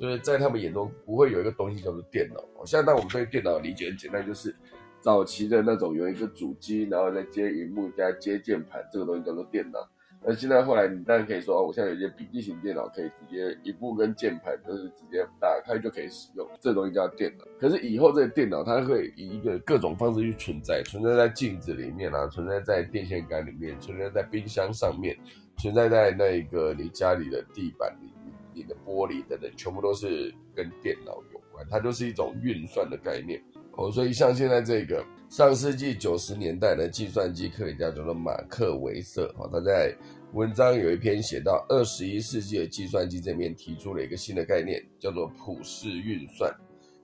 [0.00, 2.42] 就是在他们眼中不会有一个东西叫做电脑。
[2.64, 4.54] 现在我们对电脑理解很简单，就是
[4.98, 9.78] 早期的那种有一个主机，然后再接荧幕加接键盘，这个东西叫做电脑。
[10.22, 17.44] 那现在后来，你当然可以说，我现在有一些笔记型电脑，可以直接一部跟键盘都是直接打开就可以使用，这东西叫电脑。
[17.58, 25.16] 可是以后这个电脑它会以一个各种方式去存在，存在在镜子里面啊，存在在电线杆里面，存在在冰箱上面，
[25.56, 28.12] 存在在那个你家里的地板里、
[28.54, 33.42] 你的玻璃等等，全部都是跟电脑有关，它就是一种运算的概念。
[33.72, 39.96] 哦，所以像现在这个上世纪九十年代的计算机科学家叫做马克维瑟，哦，他在
[40.32, 46.52] 文章有一篇写到二十一世纪的计算机这边提出了一个新的概念，叫做普适运算。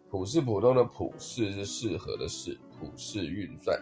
[0.08, 3.76] 普是普通的普，适是适合的适，普适运算。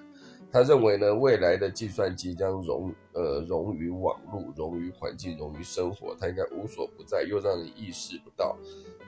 [0.55, 8.57] 他认为呢，未来的计算机将融呃融于网络，融于环境，融于生活，它应该无所不在，又让人意识不到。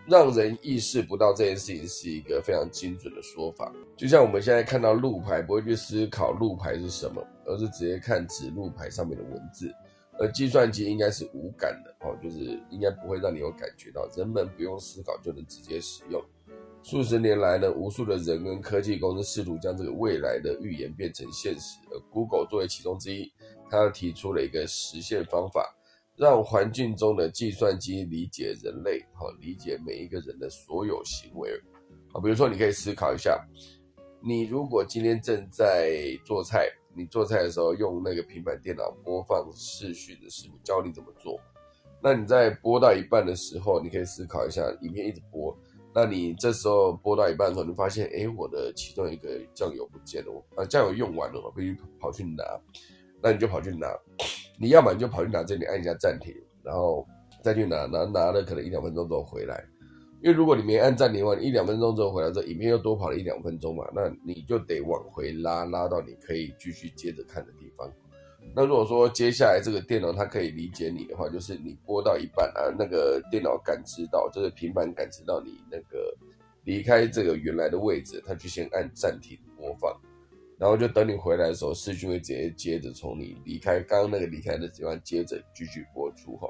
[0.09, 3.73] 让人意识不到这件事情是一个非常精准的说法。
[3.97, 9.73] 就像我们现在看到路牌，不会去思考路牌是什么，而是直接看指路牌上面的文字。
[10.19, 16.21] 而计算机应该是无感的哦，就是应该不会让你有感觉到，人们不用思考就能直接使用。
[16.89, 21.81] 数十年来呢，无数的人跟科技公司试图将这个未来的预言变成现实。
[21.91, 23.29] 而 Google 作为其中之一，
[23.69, 25.69] 它提出了一个实现方法，
[26.15, 31.51] 让环境中的计算机理解人类，好理解每一个人的所有行为。
[32.13, 33.37] 好，比如说你可以思考一下，
[34.23, 35.91] 你如果今天正在
[36.25, 41.37] 做菜，你做菜的时候用那个平板电脑播放视讯的视频，教你怎么做。
[42.01, 45.53] 那你在播到一半的时候，你可以思考一下，影片一直播。
[45.99, 52.45] 那你这时候播到一半的时候，你发现，哎，我的其中一个酱油不见了，啊，酱油用完了，我必须跑去拿，
[53.23, 53.89] 那你就跑去拿，
[54.61, 57.07] 你要么你就跑去拿这里按一下暂停，然后
[57.43, 59.65] 再去拿，拿拿了可能一两分钟之后回来，
[60.23, 67.91] 因为如果你没按暂停完，一两分钟之后回来之后，影片又多跑了一两分钟嘛，那你就得往回拉，拉到你可以继续接着看的地方。
[68.55, 76.17] 那如果说接下来这个电脑它可以理解你的话，就是你播到一半啊，那个电脑感知到，这个平板感知到你那个
[76.65, 79.95] 离开这个原来的位置，它就先按暂停播放，
[80.59, 86.49] 然后就等你回来的时候，视讯会直接接着从你离开刚刚那个离开的地方接着继续播出哈。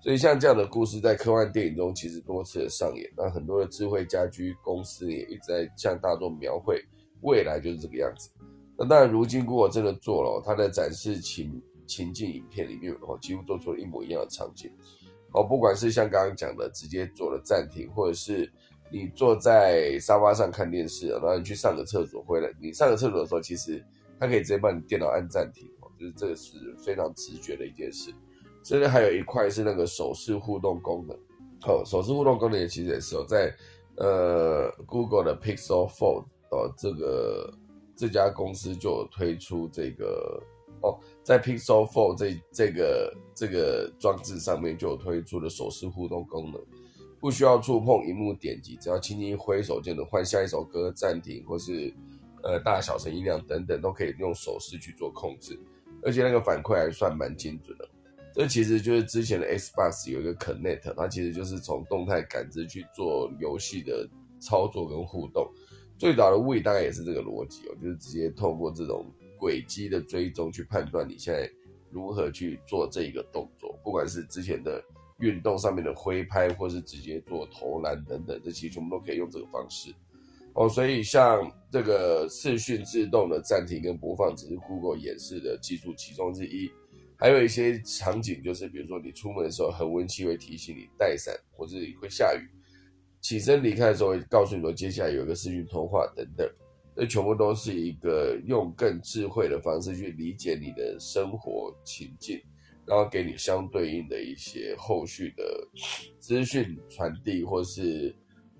[0.00, 6.82] 所以像这样的故事在科幻电影中其实多次的上演，那很多的智慧家居公司也一直在向大众描绘
[7.20, 8.30] 未来就是这个样子。
[8.82, 14.72] 那当然，如今如果真的做了，它的展示情情境影片里面，哦，几乎做出了一模一样的场景，
[15.32, 18.50] 哦，不管是像刚刚讲的，直接做了暂停，或者是
[18.90, 23.80] 你坐在沙发上看电视，然后你去上个厕所回来，你上个厕所的时候，其实
[24.18, 28.12] 它可以直接帮你电脑按暂停，哦，就是这个是非常直觉的一件事。
[28.64, 31.16] 甚至还有一块是那个手势互动功能，
[31.68, 33.54] 哦，手势互动功能也其实也是有在
[33.98, 37.48] 呃 Google 的 Pixel Fold 哦这个。
[37.96, 40.42] 这家公司就有推出这个
[40.82, 46.60] 哦，在 Pixel Fold 这这个这个装置上面就有推出了手势互动功能，
[47.20, 51.94] 不需要触碰荧幕点击，只要轻轻挥手就能换下一首歌、暂停或是
[52.42, 55.56] 呃大小声音量等等都可以用手势去做控制，
[56.02, 57.88] 而且那个反馈还算蛮精准的。
[58.34, 64.08] 这其实就是之前的 Xbox 有一个 Connect，它其实就是从动态感知去做游戏的
[64.40, 65.46] 操作跟互动。
[65.98, 69.06] 最早的 w 大概也是这个逻辑哦，就是直接透过这种
[69.38, 71.48] 轨迹的追踪去判断你现在
[71.90, 74.82] 如何去做这一个动作，不管是之前的
[75.18, 79.94] 运动上面的挥拍，或是直接做投篮等等，这其实全部都可以用这个方式
[80.54, 80.68] 哦。
[80.68, 86.70] 所以像这个视讯自动的暂停跟播放，只是 Google 演示的技术其中之一，
[87.16, 92.48] 还有一些场景就是，比如说你出门的时候，恒温器会提醒你带伞，或者会下雨。
[93.22, 96.46] 起身离开的时候，会告诉你说接下来有一个视讯通话等等，
[96.96, 102.38] 这全部都是一个用更智慧的方式去理解你的生活情境，
[102.84, 105.44] 然后给你相对应的一些后续的
[106.18, 108.12] 资讯传递或是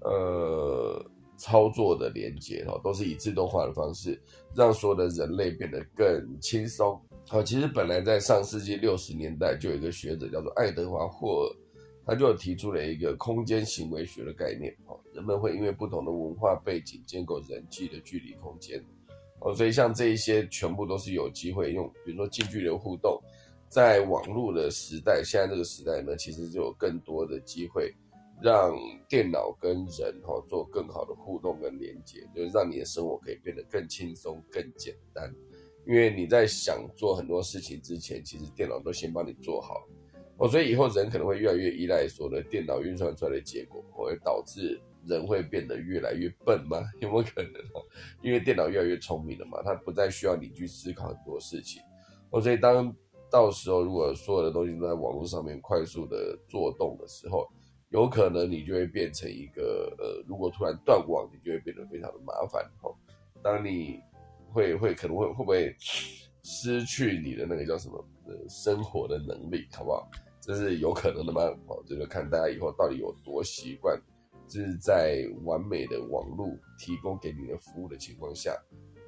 [0.02, 1.04] 呃
[1.36, 4.16] 操作的连接哦，都是以自动化的方式
[4.54, 6.98] 让所有的人类变得更轻松。
[7.26, 11.61] 好，其实本来在上世纪六十年代就有一个学者叫做爱德华霍尔。
[12.04, 18.84] 他就提出了一个空间行为学的概念，哦，人们会因为不同的文化背景建构人际的距离空间，
[19.40, 23.20] 哦，所以像这一些全部都是有机会用，比如说近距离互动，
[23.68, 27.94] 在网络的时代，现在这个时代呢，其实就有更多的机会
[28.42, 28.74] 让
[29.08, 35.32] 电脑跟人哈做更好的互动跟连接，就是让你的生活可以变得更轻松、更简单，
[35.86, 39.86] 因为你在想做很多事情之前，其实电脑都先帮你做好。
[40.42, 46.82] 哦，所以以后人可能会越来越依赖说的电脑运算出来的结果，会导致人会变得越来越笨吗？
[47.00, 47.82] 有没有可能哦？
[48.22, 51.80] 因为电脑越来越聪明了嘛，它不再需要你去思考很多事情。
[52.30, 52.92] 哦，所以当
[53.30, 57.48] 到时候如果所有的东西都在网络上面快速的做动的时候，
[57.90, 62.68] 有可能你就会变成一个呃，如果突然断网，你就会变得非常的麻烦。
[62.82, 62.92] 哦，
[63.40, 64.00] 当你
[64.52, 65.72] 会会可能会会不会
[66.42, 70.10] 失去你的那个叫什么呃生活的能力，好不好？
[70.42, 71.40] 这是有可能的吗？
[71.68, 73.96] 哦，这个看大家以后到底有多习惯
[74.48, 78.52] 就是在完美的网络提供给你的服务的情况下，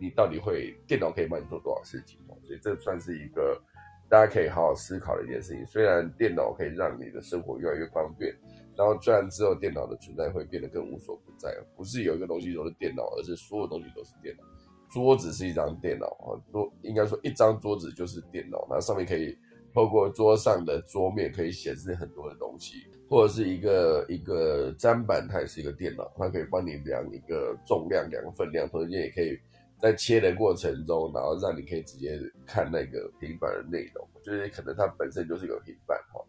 [0.00, 2.20] 你到底会电脑可以帮你做多少事情？
[2.46, 3.60] 所以这算是一个
[4.08, 5.66] 大家可以好好思考的一件事情。
[5.66, 8.32] 虽然电脑可以让你的生活越来越方便，
[8.76, 14.44] 然后虽然之后电脑的存在会变得更无所不在，不是有一个东西都是电脑，而是所有东西都是电脑。
[14.90, 19.36] 桌子是一张电脑啊，桌应该说一张桌子就是电脑，那上面可以
[19.74, 22.86] 透过桌上的桌面可以显示很多的东西。
[23.06, 29.38] 或者是一个一个砧板，它也是一个电脑，它可以帮你量一个重量、量分量，同时间也可以
[29.78, 36.24] 在切的过程中，然后让你可以直接看那个平板的内容，就是可能它本身就是一个平板哈，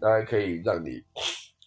[0.00, 0.98] 当然可以让你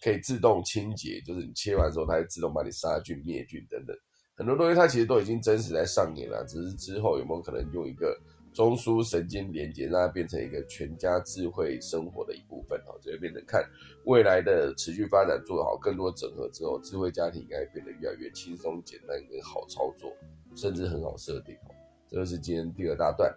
[0.02, 3.96] 可以自动清洁，就是你切完之后，它会自动帮你杀菌、灭菌等等，
[4.36, 8.14] 很多东西它其实都已经真实在上演了，只是之后有没有可能用一个。
[8.58, 13.64] 中枢神经连接，让它变成一个全家智慧生活的一部分哦，就会变成看
[14.04, 20.12] 未来的持续发展，做好更多整合之后，智慧家庭应该变得越来越轻松、简单跟好操作，
[20.56, 21.74] 甚至很好设定哦。
[22.08, 23.32] 这是今天第二大段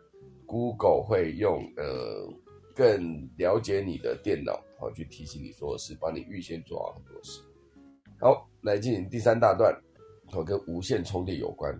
[0.47, 2.27] ，Google 会用呃
[2.73, 7.43] 更了解你的电脑哦，去提醒你所有事，帮你预先做好很多事。
[8.19, 9.71] 好，来进行第三大段，
[10.33, 11.79] 哦，跟无线充电有关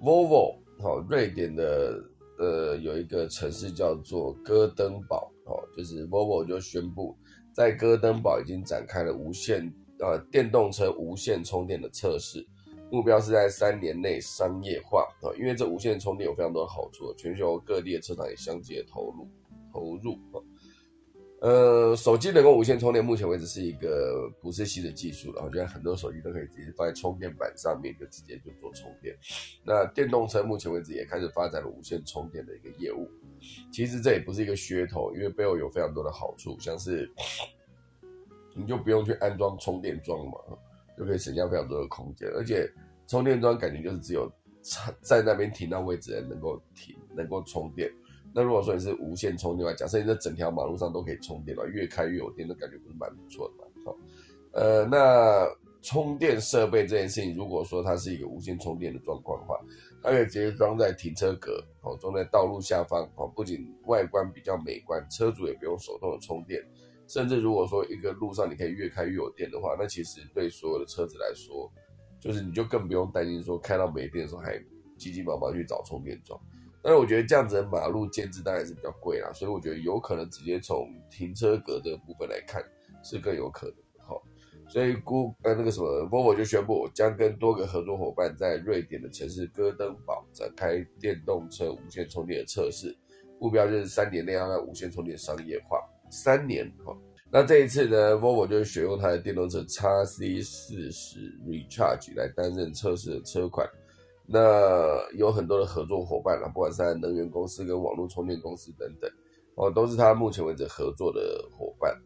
[0.00, 2.02] ，Volvo 好，瑞典的。
[2.38, 7.16] 呃，有一个城市叫做哥登堡，哦，就是 Volvo 就宣布
[7.52, 12.46] 在哥登堡已经展开了无线呃电动车无线充电的测试，
[12.90, 19.28] 目标是在三年内商业化啊，因为这无线充电有非常多的好处，全球各地的车厂也相继投入
[19.72, 20.38] 投入啊。
[21.40, 25.42] 呃，手机能够无线充电，目前为止是一个不是新的技术了。
[25.44, 29.16] 我觉得很多手机都可以直接放在充电板上面，就直接就做充电。
[29.64, 33.08] 那电动车目前为止也开始发展了无线充电的一个业务。
[33.70, 37.08] 其实这也不是一个噱头，因为背后有非常多的好处，像是
[38.52, 40.38] 你就不用去安装充电桩嘛，
[40.96, 42.28] 就可以省下非常多的空间。
[42.30, 42.68] 而且
[43.06, 44.28] 充电桩感觉就是只有
[45.00, 47.88] 在那边停到位置能够停，能够充电。
[48.34, 53.64] 那如果说你是无线充电的话，假设你在整条马路上都可以充电的话，越开越有电，那感觉不是蛮不错的嘛？
[53.84, 53.96] 好，
[54.52, 55.48] 呃，那
[55.82, 59.58] 充电设备这件事情，如果说它是一个无线充电的状况的话，
[60.02, 66.62] 它可以直接装在停车格，哦，装在道路下方，哦，不仅外观比较美观，车主也不用手动的充电，
[67.06, 71.70] 甚至如果说一个路上你可以越开越有电的话，那其实对所有的车子来说，
[72.20, 74.60] 就是你就更不用担心说开到没电的时候还
[74.98, 76.38] 急急忙忙去找充电桩。
[76.88, 82.64] 但是我觉得这样子的马路建制当然是比较贵啦，所以我觉得有可能直接从停车格这个部分来看
[83.04, 84.16] 是更有可能的哈。
[84.70, 92.96] 所以估呃那个什么，Volvo 就宣布将跟多个合作伙伴在瑞典的城市哥登堡展开电动车无线充电的测试，
[93.38, 95.78] 目标就是三年内要让无线充电商业化。
[96.08, 96.96] 三年哈，
[97.30, 103.68] 那这一次呢，Volvo 就选用它的电动车 x C 四十 Recharge 来担任测试的车款。
[104.30, 109.10] 那有很多的合作伙伴了，不管是能源公司跟网络充电公司等等，
[109.54, 111.98] 哦，都是他目前为止合作的伙伴。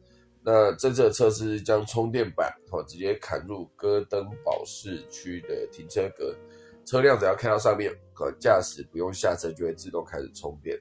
[0.44, 6.32] 那这次的测试将充电板哦直接砍入戈登堡市区的停车格，
[6.84, 10.78] 车辆只要开到上面，可驾驶不用下车就会自动开始充电。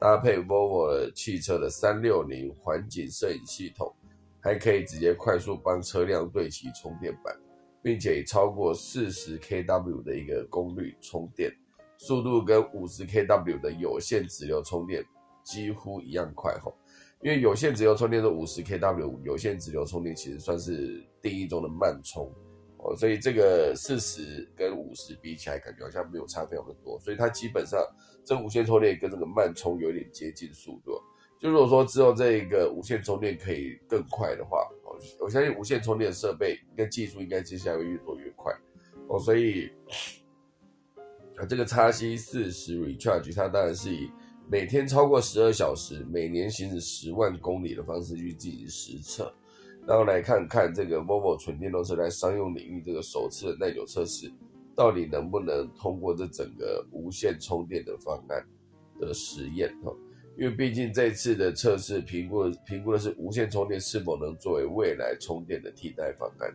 [0.00, 3.92] 搭配 Volvo 的汽车的三六零环景摄影系统，
[4.40, 7.34] 还可以直接快速帮车辆对齐充电板。
[7.84, 11.52] 并且超过四十 kW 的一个功率充电
[11.98, 15.04] 速度，跟五十 kW 的有线直流充电
[15.44, 16.74] 几乎一样快吼。
[17.20, 22.32] 因为有线直流充电是五十 kW，有线直流充电其实算是定义中的慢充
[22.78, 26.98] 哦，所以这个四十跟五十比起来，感觉好像没有差非常的多。
[27.00, 27.78] 所以它基本上
[28.24, 30.98] 这无线充电跟这个慢充有点接近速度。
[31.44, 34.66] 就如果说只有这一个无线充电可以更快的话。
[35.20, 38.50] 我相信无线充电设备跟技术应该接下来会越做越快
[39.08, 39.68] 哦，所以，
[41.48, 44.08] 这个叉 C 四十 Recharge 它当然是以
[44.48, 49.30] 每天超过十二小时、每年行驶十万公里的方式去进行实测，
[49.86, 54.32] 然后来看看这个 Volvo 纯电动车在商用领域这个首次的耐久测试，
[54.74, 58.42] 到底能不能通过这整个无线充电的方案
[58.98, 59.94] 的实验哦。
[60.36, 66.52] 因为毕竟这次的测试评估评估的是无线充电是否能作为未来充电的替代方案。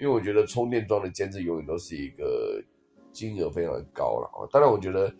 [0.00, 2.60] 因为我觉得充电桩的监制永远都是一个
[3.12, 4.42] 金额非常的高了啊。
[4.50, 5.14] 当然，我觉得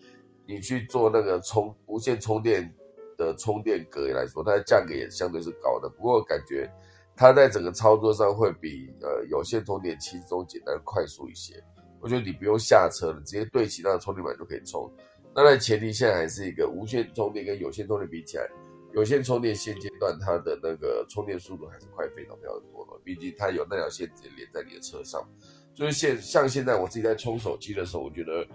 [0.45, 2.69] 你去做那个充无线充电
[3.17, 5.89] 的充电格来说，它的价格也相对是高的。
[5.89, 6.69] 不过感觉
[7.15, 11.63] 它在整个操作上会比呃有线充电轻松、简单、快速一些。
[12.01, 14.91] 我觉得你不用下车了，直接对齐那个充电板就可以充。
[15.35, 18.47] 那在前提下还是一个无线充电跟有线充电比起来，
[18.93, 25.27] 有线充电现阶段它的那个充电速度还是快非常非常多的，毕竟它有那条线直接连在你的车上。
[25.75, 28.47] 就是现像现在我自己在充手机的时候，我觉得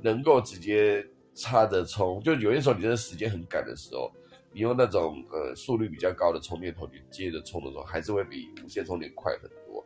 [0.00, 1.04] 能够直接
[1.34, 4.08] 插着充，就有些时候你真的时间很赶的时候，
[4.52, 9.84] 你用那种呃速率比较高的充电头去接着充的时候，还是会比无线充电快很多。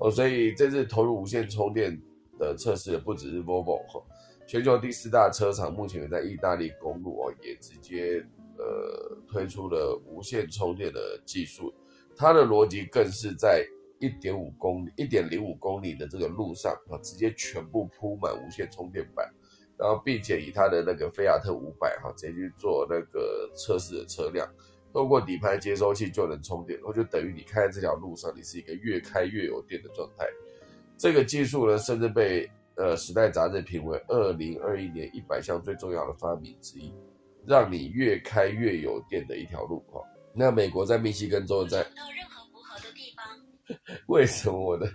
[0.00, 1.98] 哦，所以这次投入无线充电
[2.38, 4.02] 的测试的不只是 Volvo 哈，
[4.48, 8.24] 全球第四大车厂目前在意大利公路哦，也直接
[8.56, 11.72] 呃推出了无线充电的技术，
[12.16, 13.64] 它的逻辑更是在。
[14.00, 19.28] 一点五公里、一点零五公里的这个路上啊，直接全部铺满无线充电板，
[19.76, 24.48] 然后并且以它的那个菲亚特五百哈，直接去做那个测试的车辆，
[24.92, 30.24] 透过底盘接收器就能充电，然后就等于你开在这条路上，你是一个越开越有电的状态。
[30.96, 36.90] 这个技术呢，甚至被呃《时代》杂志评为二零二一年一百项最重要的发明之一，
[37.44, 40.00] 让你越开越有电的一条路哈。
[40.32, 41.84] 那美国在密西根州在。
[44.06, 44.90] 为什么我的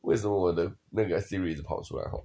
[0.00, 2.18] 为什么我的那个 series 跑出来哈？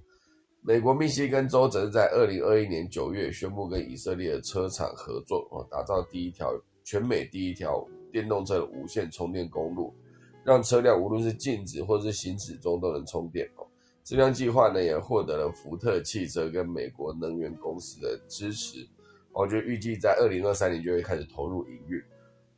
[0.62, 9.94] 美国密西根州则是在二零二一年九月宣布跟以色列的车厂合作哦，打造第一条全美第一条电动车无线充电公路，
[10.42, 13.67] 让车辆无论是静止或是行驶中都能充电哦。
[14.08, 18.88] 这项计划呢也获得了福特汽车跟美国能源公司的支持，
[19.32, 22.02] 我就预计在二零二三年就会开始投入营运。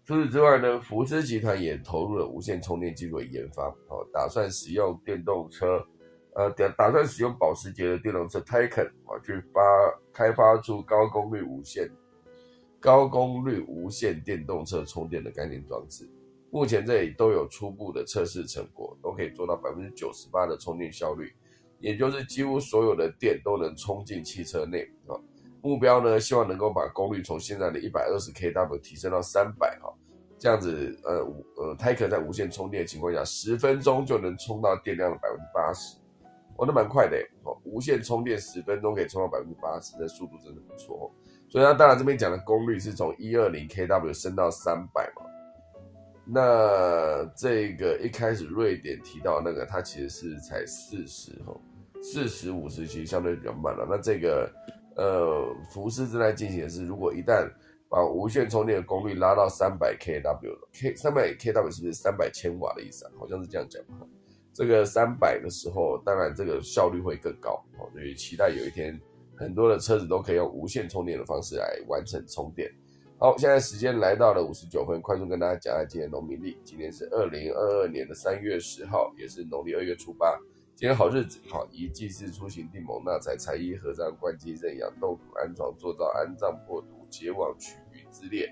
[0.05, 5.85] 除此之外呢，福斯集团也投入了无线充电技术的研发，哦，打算使用电动车，
[6.37, 9.61] 呃，打打算使用保时捷的电动车 Taycan 啊，去发
[10.13, 11.91] 开发出高功率无线、
[12.79, 16.09] 高功率无线电动车充电的概念装置。
[16.53, 21.33] 目前这里都有初步的测试成果，都可以做到百分之九十八的充电效率，
[21.81, 25.19] 也就是几乎所有的电都能充进汽车内啊。
[25.63, 29.93] 目标呢，希望能够把功率从现在的一百二十 kW 提升到三百哈，
[30.39, 31.19] 这样子，呃，
[31.57, 35.99] 呃，泰克在无线充电的情况下，十分钟就能充到电量的百分之八十，
[36.57, 41.05] 哦，那蛮快的哦，无线充电十分钟可以充到百分之八十，这速度真的不错哦。
[41.51, 45.27] 所以它当然这边讲的功率是从一二零 kW 升到三百嘛，
[46.25, 51.55] 那这个一开始瑞典提到那个，它其实是才四十哈，
[52.03, 54.51] 四十五十其实相对比较慢了，那这个。
[54.97, 57.49] 呃，福斯正在进行的是，如果一旦
[57.89, 63.13] 把无线充电的功率拉到三百 kW，k 三百 kW 是不是三百千瓦的意思啊？
[63.19, 64.07] 好像是这样讲哈。
[64.53, 69.01] 这个三百的时候，当然这个效率会更高哦，所以期待有一天
[69.37, 72.71] 很多的车子都可以用无线充电的方式来完成充电。
[73.17, 76.59] 好，现在时间来到了五十九分，快速跟大家讲一下今天农民历。
[76.63, 80.39] 今天是二零二二年的三月十号，也是农历二月初八。
[80.81, 88.51] 今天好日子，好宜祭祀、出行、订盟、纳财、财衣、合葬、灌祭、认养、动土、安床、做灶、安葬、破土、结网、取鱼之列。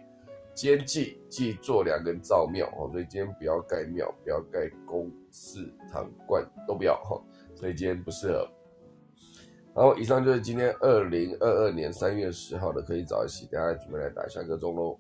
[0.53, 7.19] 今祭祭做梁跟造庙哦，所以今天不要盖庙，不要盖宫寺堂观都不要哈，
[7.55, 8.47] 所以今天不适合。
[9.73, 14.99] 好，以上就是今天二零二二年三月十号的可以早一起，大家准备来打下个钟喽。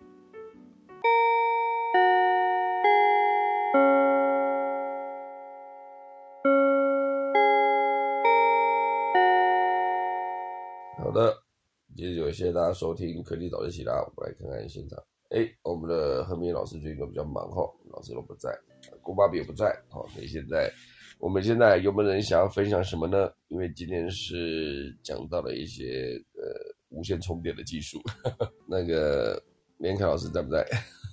[12.38, 13.94] 谢谢大家收听科技早自习啦。
[13.94, 14.96] 我们来看看现场。
[15.30, 18.56] 哎，我们的何明老师最近都比较忙哈，老师都不在，
[19.02, 19.76] 郭爸比也不在。
[19.90, 20.72] 好，所以现在
[21.18, 23.28] 我们现在有没有人想要分享什么呢？
[23.48, 26.42] 因为今天是讲到了一些呃
[26.90, 28.00] 无线充电的技术。
[28.70, 29.42] 那个
[29.78, 30.64] 连凯老师在不在？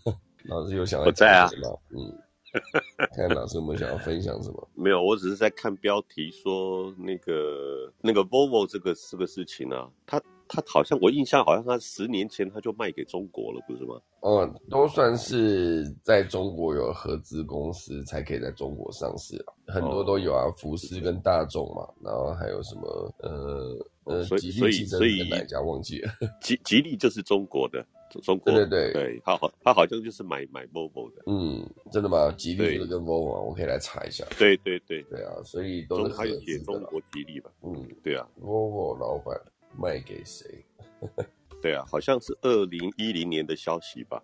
[0.46, 1.82] 老师有想要讲什么？
[1.90, 2.22] 嗯。
[3.18, 4.70] 看老师有没有想要分享什么？
[4.76, 13.96] 没有，我只是在看标题说那个那个 Volvo 这个这个事情啊，他他好像我印象好像他十年前他就卖给中国了，不是吗？
[14.22, 26.12] 哦，都算是在中国有合资公司才可以在中国上市啊，很多都有啊，福斯跟大众嘛，然后还有什么呃呃吉利汽车跟哪家忘记了？
[26.41, 27.86] 吉吉利就是中国的。
[28.24, 31.24] 中国对对对，他好，他好像就是买买 Volvo 的。
[31.26, 32.32] 嗯，真的吗？
[32.38, 34.24] 吉利就是跟 Volvo，我可以来查一下。
[34.38, 36.64] 对对对对啊，所以都是合资的。
[36.64, 37.52] 中国吉利吧？
[37.62, 38.26] 嗯，对啊。
[38.41, 39.38] Volvo 老板
[39.80, 40.66] 卖给谁？
[41.62, 44.24] 对啊，好像是二零一零年的消息吧。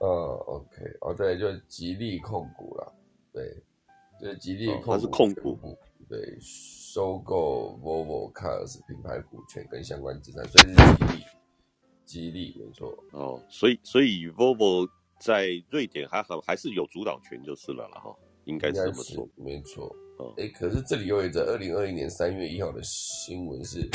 [0.00, 2.92] 嗯，OK，哦对，就是吉利控股了。
[3.32, 3.56] 对，
[4.20, 5.78] 就吉利控股，它是控股。
[6.08, 11.24] 对，收购 Volvo Cars 品牌股权跟相关资产，所以是吉利。
[12.04, 14.86] 吉利没错哦，所以所以 Volvo
[15.18, 18.14] 在瑞典还好还是有主导权就是了了哈，
[18.44, 19.86] 应该是这么说，没错。
[20.18, 23.88] 哦，哎，可是这里有一则二零二一年三月一号的新闻是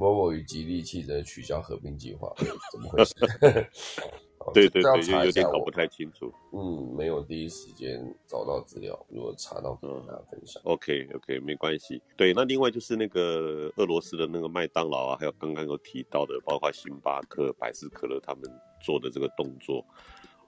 [0.00, 2.32] Volvo 与吉利汽车取消合并计划，
[2.72, 3.14] 怎么回事？
[4.54, 6.32] 对对对，有有点搞不太清楚。
[6.54, 10.62] 嗯，没有第一时间找到资料，如果查到可以跟大家分享。
[10.64, 12.02] OK OK，没关系。
[12.16, 18.42] 对，那另外就是那个俄罗斯的那个麦当劳啊，还有刚刚有提到的，包括星巴克、百事可乐他们
[18.80, 19.84] 做的这个动作，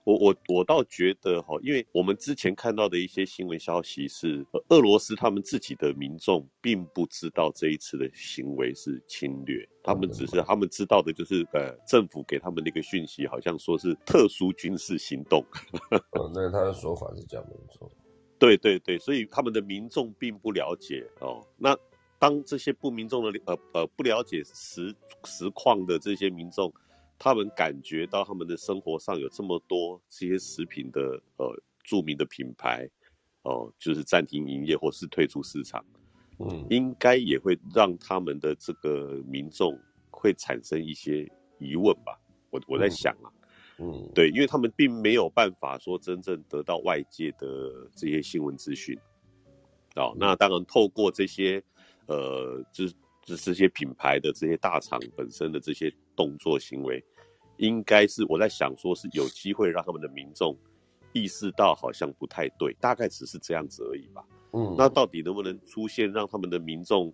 [0.05, 15.45] 我我我倒觉得哈，因为我们之前看到的一些新闻消息是，呃俄罗斯他们自己的民众并不知道这一次的行为是侵略，他们只是他们知道的就是呃政府给他们的一个讯息，好像说是特殊军事行动。
[15.91, 17.91] 呃， 那他的说法是这样没错。
[18.39, 21.47] 对对对，所以他们的民众并不了解哦。
[21.57, 21.77] 那
[22.19, 24.93] 当这些不民众的呃呃不了解实
[25.25, 26.73] 实况的这些民众，
[27.23, 31.01] 他们感觉到他们的生活上有这么多这些食品的
[31.37, 31.55] 呃
[31.85, 32.89] 著名的品牌
[33.45, 35.85] 哦、就是暂停营业或是退出市场，
[36.39, 39.77] 嗯应该也会让他们的这个民众
[40.11, 42.17] 会产生一些疑问吧。
[42.51, 43.27] 我我在嗯想啊，
[43.79, 48.97] 嗯，对，因为他们并没有办法说真正得到外界的这些新闻资讯。
[49.97, 51.61] 哦，那当然透过这些
[52.07, 52.95] 呃，就是
[53.25, 57.05] 就是这些品牌的这些大厂本身的这些动作行为，
[57.63, 60.57] 应该是我在想说是有机会让他们的民众
[61.13, 64.25] 意识到好像不太对，大概只是这样子而已吧。
[64.53, 67.13] 嗯，那到底能不能出现让他们的民众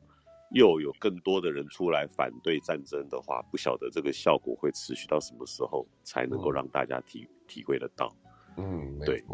[0.52, 8.10] 又有更多的人出来反对战争的话，不晓得这个效果会持续到什么时候才能够嗯让大家体体会得到。
[8.56, 9.24] 嗯，没对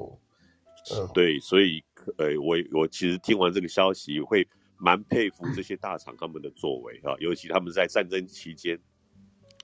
[1.15, 1.81] 对，所以
[2.19, 4.47] 呃，我我其实听完这个消息，会
[4.77, 8.77] 蛮佩服这些大厂他们的作为啊，尤其他们在战争期间，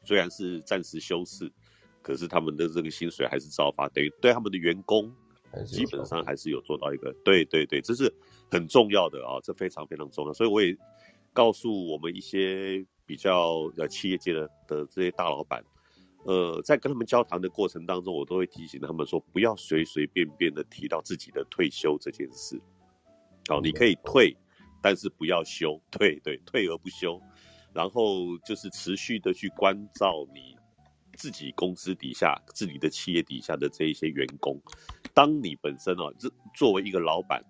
[0.05, 1.51] 虽然是暂时休市，
[2.03, 5.13] 可是他们的这个薪水还是照发，等于对他们的员工
[5.67, 8.13] 基本上还是有做到一个对对对，这是
[8.51, 10.33] 很重要的啊，这非常非常重要。
[10.33, 10.77] 所以我也
[11.33, 15.63] 告诉我们一些比较呃企业界的的这些大老板，
[16.25, 22.61] 呃，在跟他们交谈的过程当中，我都会提醒他们说，不要随随便便的提到自己的退休这件事。
[23.49, 24.37] 好，你可以退，
[24.81, 27.21] 但是不要休，退对，退而不休。
[27.73, 30.57] 然后就是持续的去关照你
[31.17, 34.61] 自己公司底下、自己的企业底下的这一些员工。
[35.13, 37.45] 当你本身哦，这作为一个老板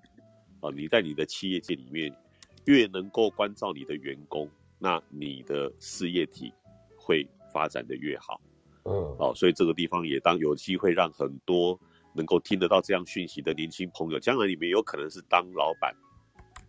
[0.60, 2.14] 啊，你在你的企业界里面
[2.66, 4.48] 越能够关照你的员工，
[4.78, 6.52] 那你的事业体
[6.96, 8.40] 会发展的越好。
[8.84, 11.78] 嗯，哦，所以这个地方也当有机会让很多
[12.14, 15.94] 能够听得到这样讯息的年轻朋友，将来你们有可能是当老板，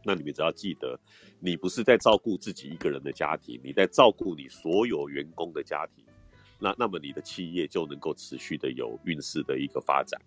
[0.03, 0.99] 那你们只要记得，
[1.39, 6.03] 你不是在照顾自己一个人的家庭，你在照顾你所有员工的家庭，
[6.59, 10.19] 那那么你的企业就能够持续的有运势的一个发展。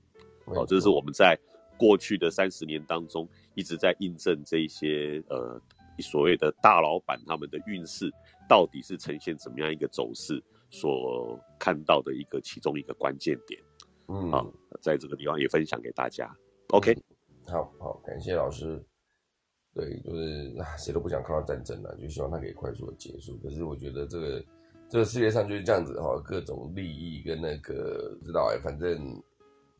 [0.46, 1.38] 哦，这是我们在
[1.76, 5.60] 过去的三十年当中一直在印证这一些呃
[5.98, 8.10] 所谓的大老板他们的运势
[8.48, 13.60] 到底是呈现怎么样一个走势，所看到的一个其中一个关键点
[14.06, 14.44] 嗯，啊，
[14.80, 16.30] 在这个地方也分享给大家。
[16.68, 16.96] OK，
[17.46, 18.84] 好好，感谢老师。
[19.74, 23.36] 对，就是啊，谁都不想看到战争了，就希望它可以快速的结束。
[23.42, 24.44] 可是我觉得这个
[24.88, 29.20] 这个世界上就是这样子哈，各种利益跟那个知道哎、反正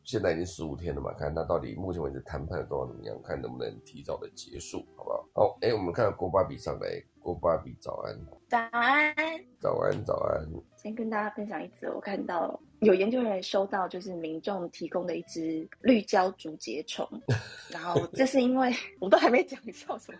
[0.03, 5.27] 现在已经十五天了嘛，看他到底目前为止谈判的状况怎么样，看能不能提早的结束，好不好？
[5.33, 8.19] 好，哎、我们看到郭芭比上来，郭芭比早安，
[8.49, 9.15] 早安，
[9.59, 10.45] 早安，早安。
[10.75, 17.07] 先跟大家分享一则，我看到有研究人员收到就是民众提供的一只绿胶竹节虫，
[17.71, 20.19] 然后这是因为我都还没讲笑什么，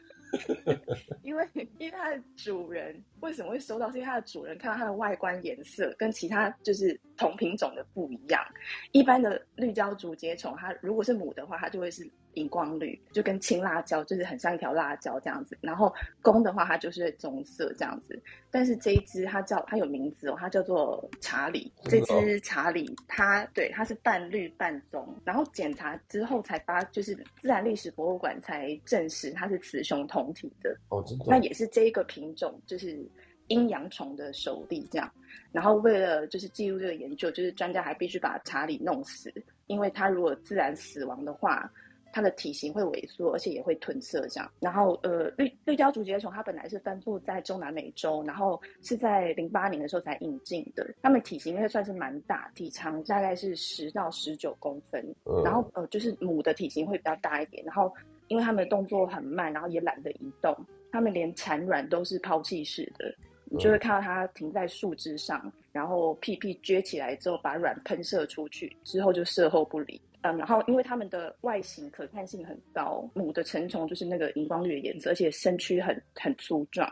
[1.21, 3.91] 因为因为它的主人为什么会收到？
[3.91, 8.43] 是因为它的主人看到它的外观颜色跟其他就是同品种的不一样。
[8.91, 15.57] 一般的绿胶竹节虫，它如果是母的话，它就会是荧光绿，就跟青辣椒就是很像一条辣椒这样子。
[15.61, 18.21] 然后公的话，它就是棕色这样子。
[18.51, 21.71] 但是这一只它叫它有名字哦，它叫做查理。
[21.83, 30.77] 这只查理，它对它是半绿半棕，然后检查之后才发，就是自然历史博物馆才证实它是雌雄同体的。
[30.89, 33.05] 哦，真的哦，那也是这一个品种，就是
[33.47, 35.11] 阴阳虫的首例这样。
[35.51, 39.33] 然后为了就是记录这个研究，就是专家还必须把查理弄死，
[39.67, 41.69] 因为它如果自然死亡的话，
[42.16, 44.49] 它的体型会萎缩，而且也会褪色这样。
[44.61, 50.95] 然后呃，绿绿胶竹节虫它本来是分布在中南美洲，然后是在零八年的时候才引进的。
[51.01, 57.93] 它们体型因为算是蛮大，体长大概是十到十九公分，嗯然后呃，就是母的体型会比较大一点，然后
[58.30, 60.55] 因为它们的动作很慢，然后也懒得移动，
[60.93, 63.13] 它们连产卵都是抛弃式的，
[63.56, 70.01] 你就会看到它停在树枝上，然后屁屁撅起来之后，把卵喷射出去，之后就射后不理。
[70.24, 76.89] 嗯，然后因为它们的外形可看性很高，母的成虫就是那个荧光绿的颜色，而且身躯很很粗壮，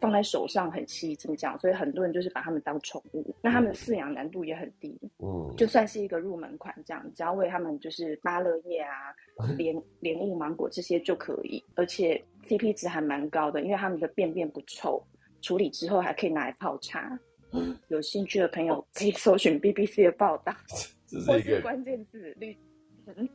[0.00, 3.34] 放在手上很细，这样，所以很多人就是把它们当宠物。
[3.42, 9.12] 那它们饲养难度也很低，嗯，就算是一个入门款这样，只要喂它们就是芭乐叶啊、
[9.58, 15.02] 莲莲雾、芒果这些就可以，而且 CP 值还蛮高的，因为它们的便便不臭，
[15.40, 17.18] 处理之后还可以拿来泡茶。
[17.88, 20.54] 有兴趣的朋友可以搜寻 BBC 的报道，
[21.08, 22.54] 这是一个关键字绿
[23.06, 23.26] 嗯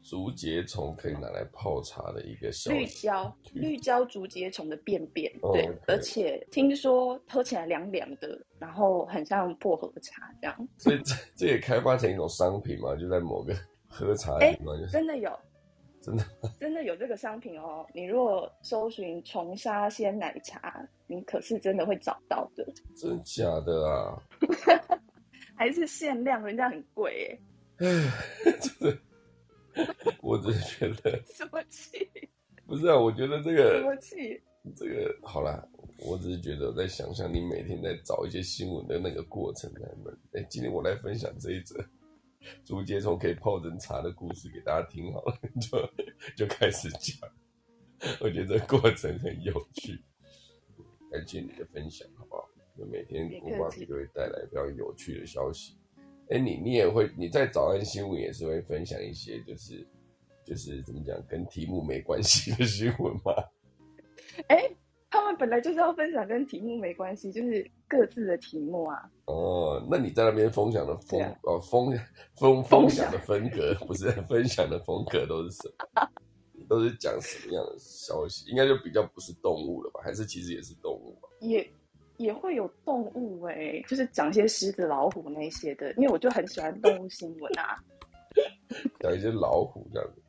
[0.00, 10.68] 竹节虫可以拿来泡茶的一个小绿胶绿胶竹节虫的便便，对，而且听说喝起来凉凉的，然后很像薄荷茶这样。
[10.78, 13.54] 所以这这也开发成一种商品嘛，就在某个
[13.88, 15.30] 喝茶的地方，就是真的有，
[16.02, 16.24] 真的
[16.58, 17.86] 真的有这个商品哦。
[17.94, 24.20] 你如果搜寻虫沙鲜奶茶，你可是真的会找到的，真假的啊？
[25.54, 27.38] 还是限量，人家很贵
[27.78, 27.86] 哎。
[28.60, 28.98] 真的，
[30.20, 32.08] 我只是觉得什么气？
[32.66, 34.42] 不是啊，我觉得这个什个么气？
[34.76, 35.64] 这个好啦，
[36.06, 41.84] 我只是觉得我在想象你每天在找一些新闻的那个过程，来们，哎，今天我来分享这一则
[42.64, 45.78] 竹节虫可以泡成茶的故事给大家听好了，就
[46.36, 47.28] 就开始讲。
[48.20, 50.02] 我觉得这个过程很有趣，
[51.10, 52.48] 感谢你的分享，好不好？
[52.76, 55.76] 就每天别古巴客气比都会带来非常有趣的消息。
[56.30, 59.86] 哎，你你也会你在早安新闻也是会分享一些就是
[60.44, 63.32] 就是怎么讲跟题目没关系的新闻吗？
[64.48, 64.74] 哎，
[65.36, 69.10] 本来就是要分享跟题目没关系，就是各自的题目啊。
[69.26, 71.92] 哦，那你在那边分享的风对啊哦风
[72.36, 76.08] 风分分享的风格不是分享的风格都是什么？
[76.68, 78.48] 都是讲什么样的消息？
[78.50, 80.00] 应该就比较不是动物了吧？
[80.04, 81.28] 还是其实也是动物吧？
[81.40, 81.68] 也
[82.18, 87.76] 也会有动物哎、就是讲一些狮子、老虎那些的，因为我就很喜欢动物新闻啊。
[89.00, 90.22] 讲一些老虎这样子。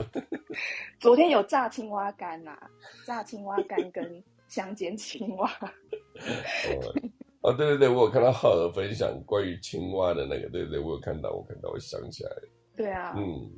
[0.98, 2.56] 昨天有炸青蛙干呐、
[3.04, 6.92] 炸青蛙干跟香煎青蛙，哦，
[7.42, 13.48] 哦，对对对，我有看到浩尔分享关于青蛙的那个，对对对，我有看到，我看到，我想起来了，对啊，嗯，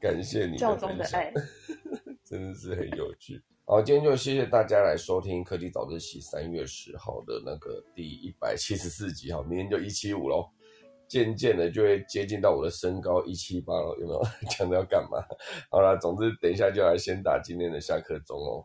[0.00, 1.32] 感谢你教的分享，宗的爱。
[2.24, 3.40] 真的是很有趣。
[3.66, 10.48] 好，今天就谢谢大家来收听科技早自习三月十号的那个第一百七十四集哈，明天就一七五喽，
[11.06, 14.22] 渐渐的就会接近到我的身高一七八了，有没有？
[14.50, 15.18] 讲的要干嘛？
[15.70, 18.64] 好了，总之等一下就来先打今天的下课钟哦。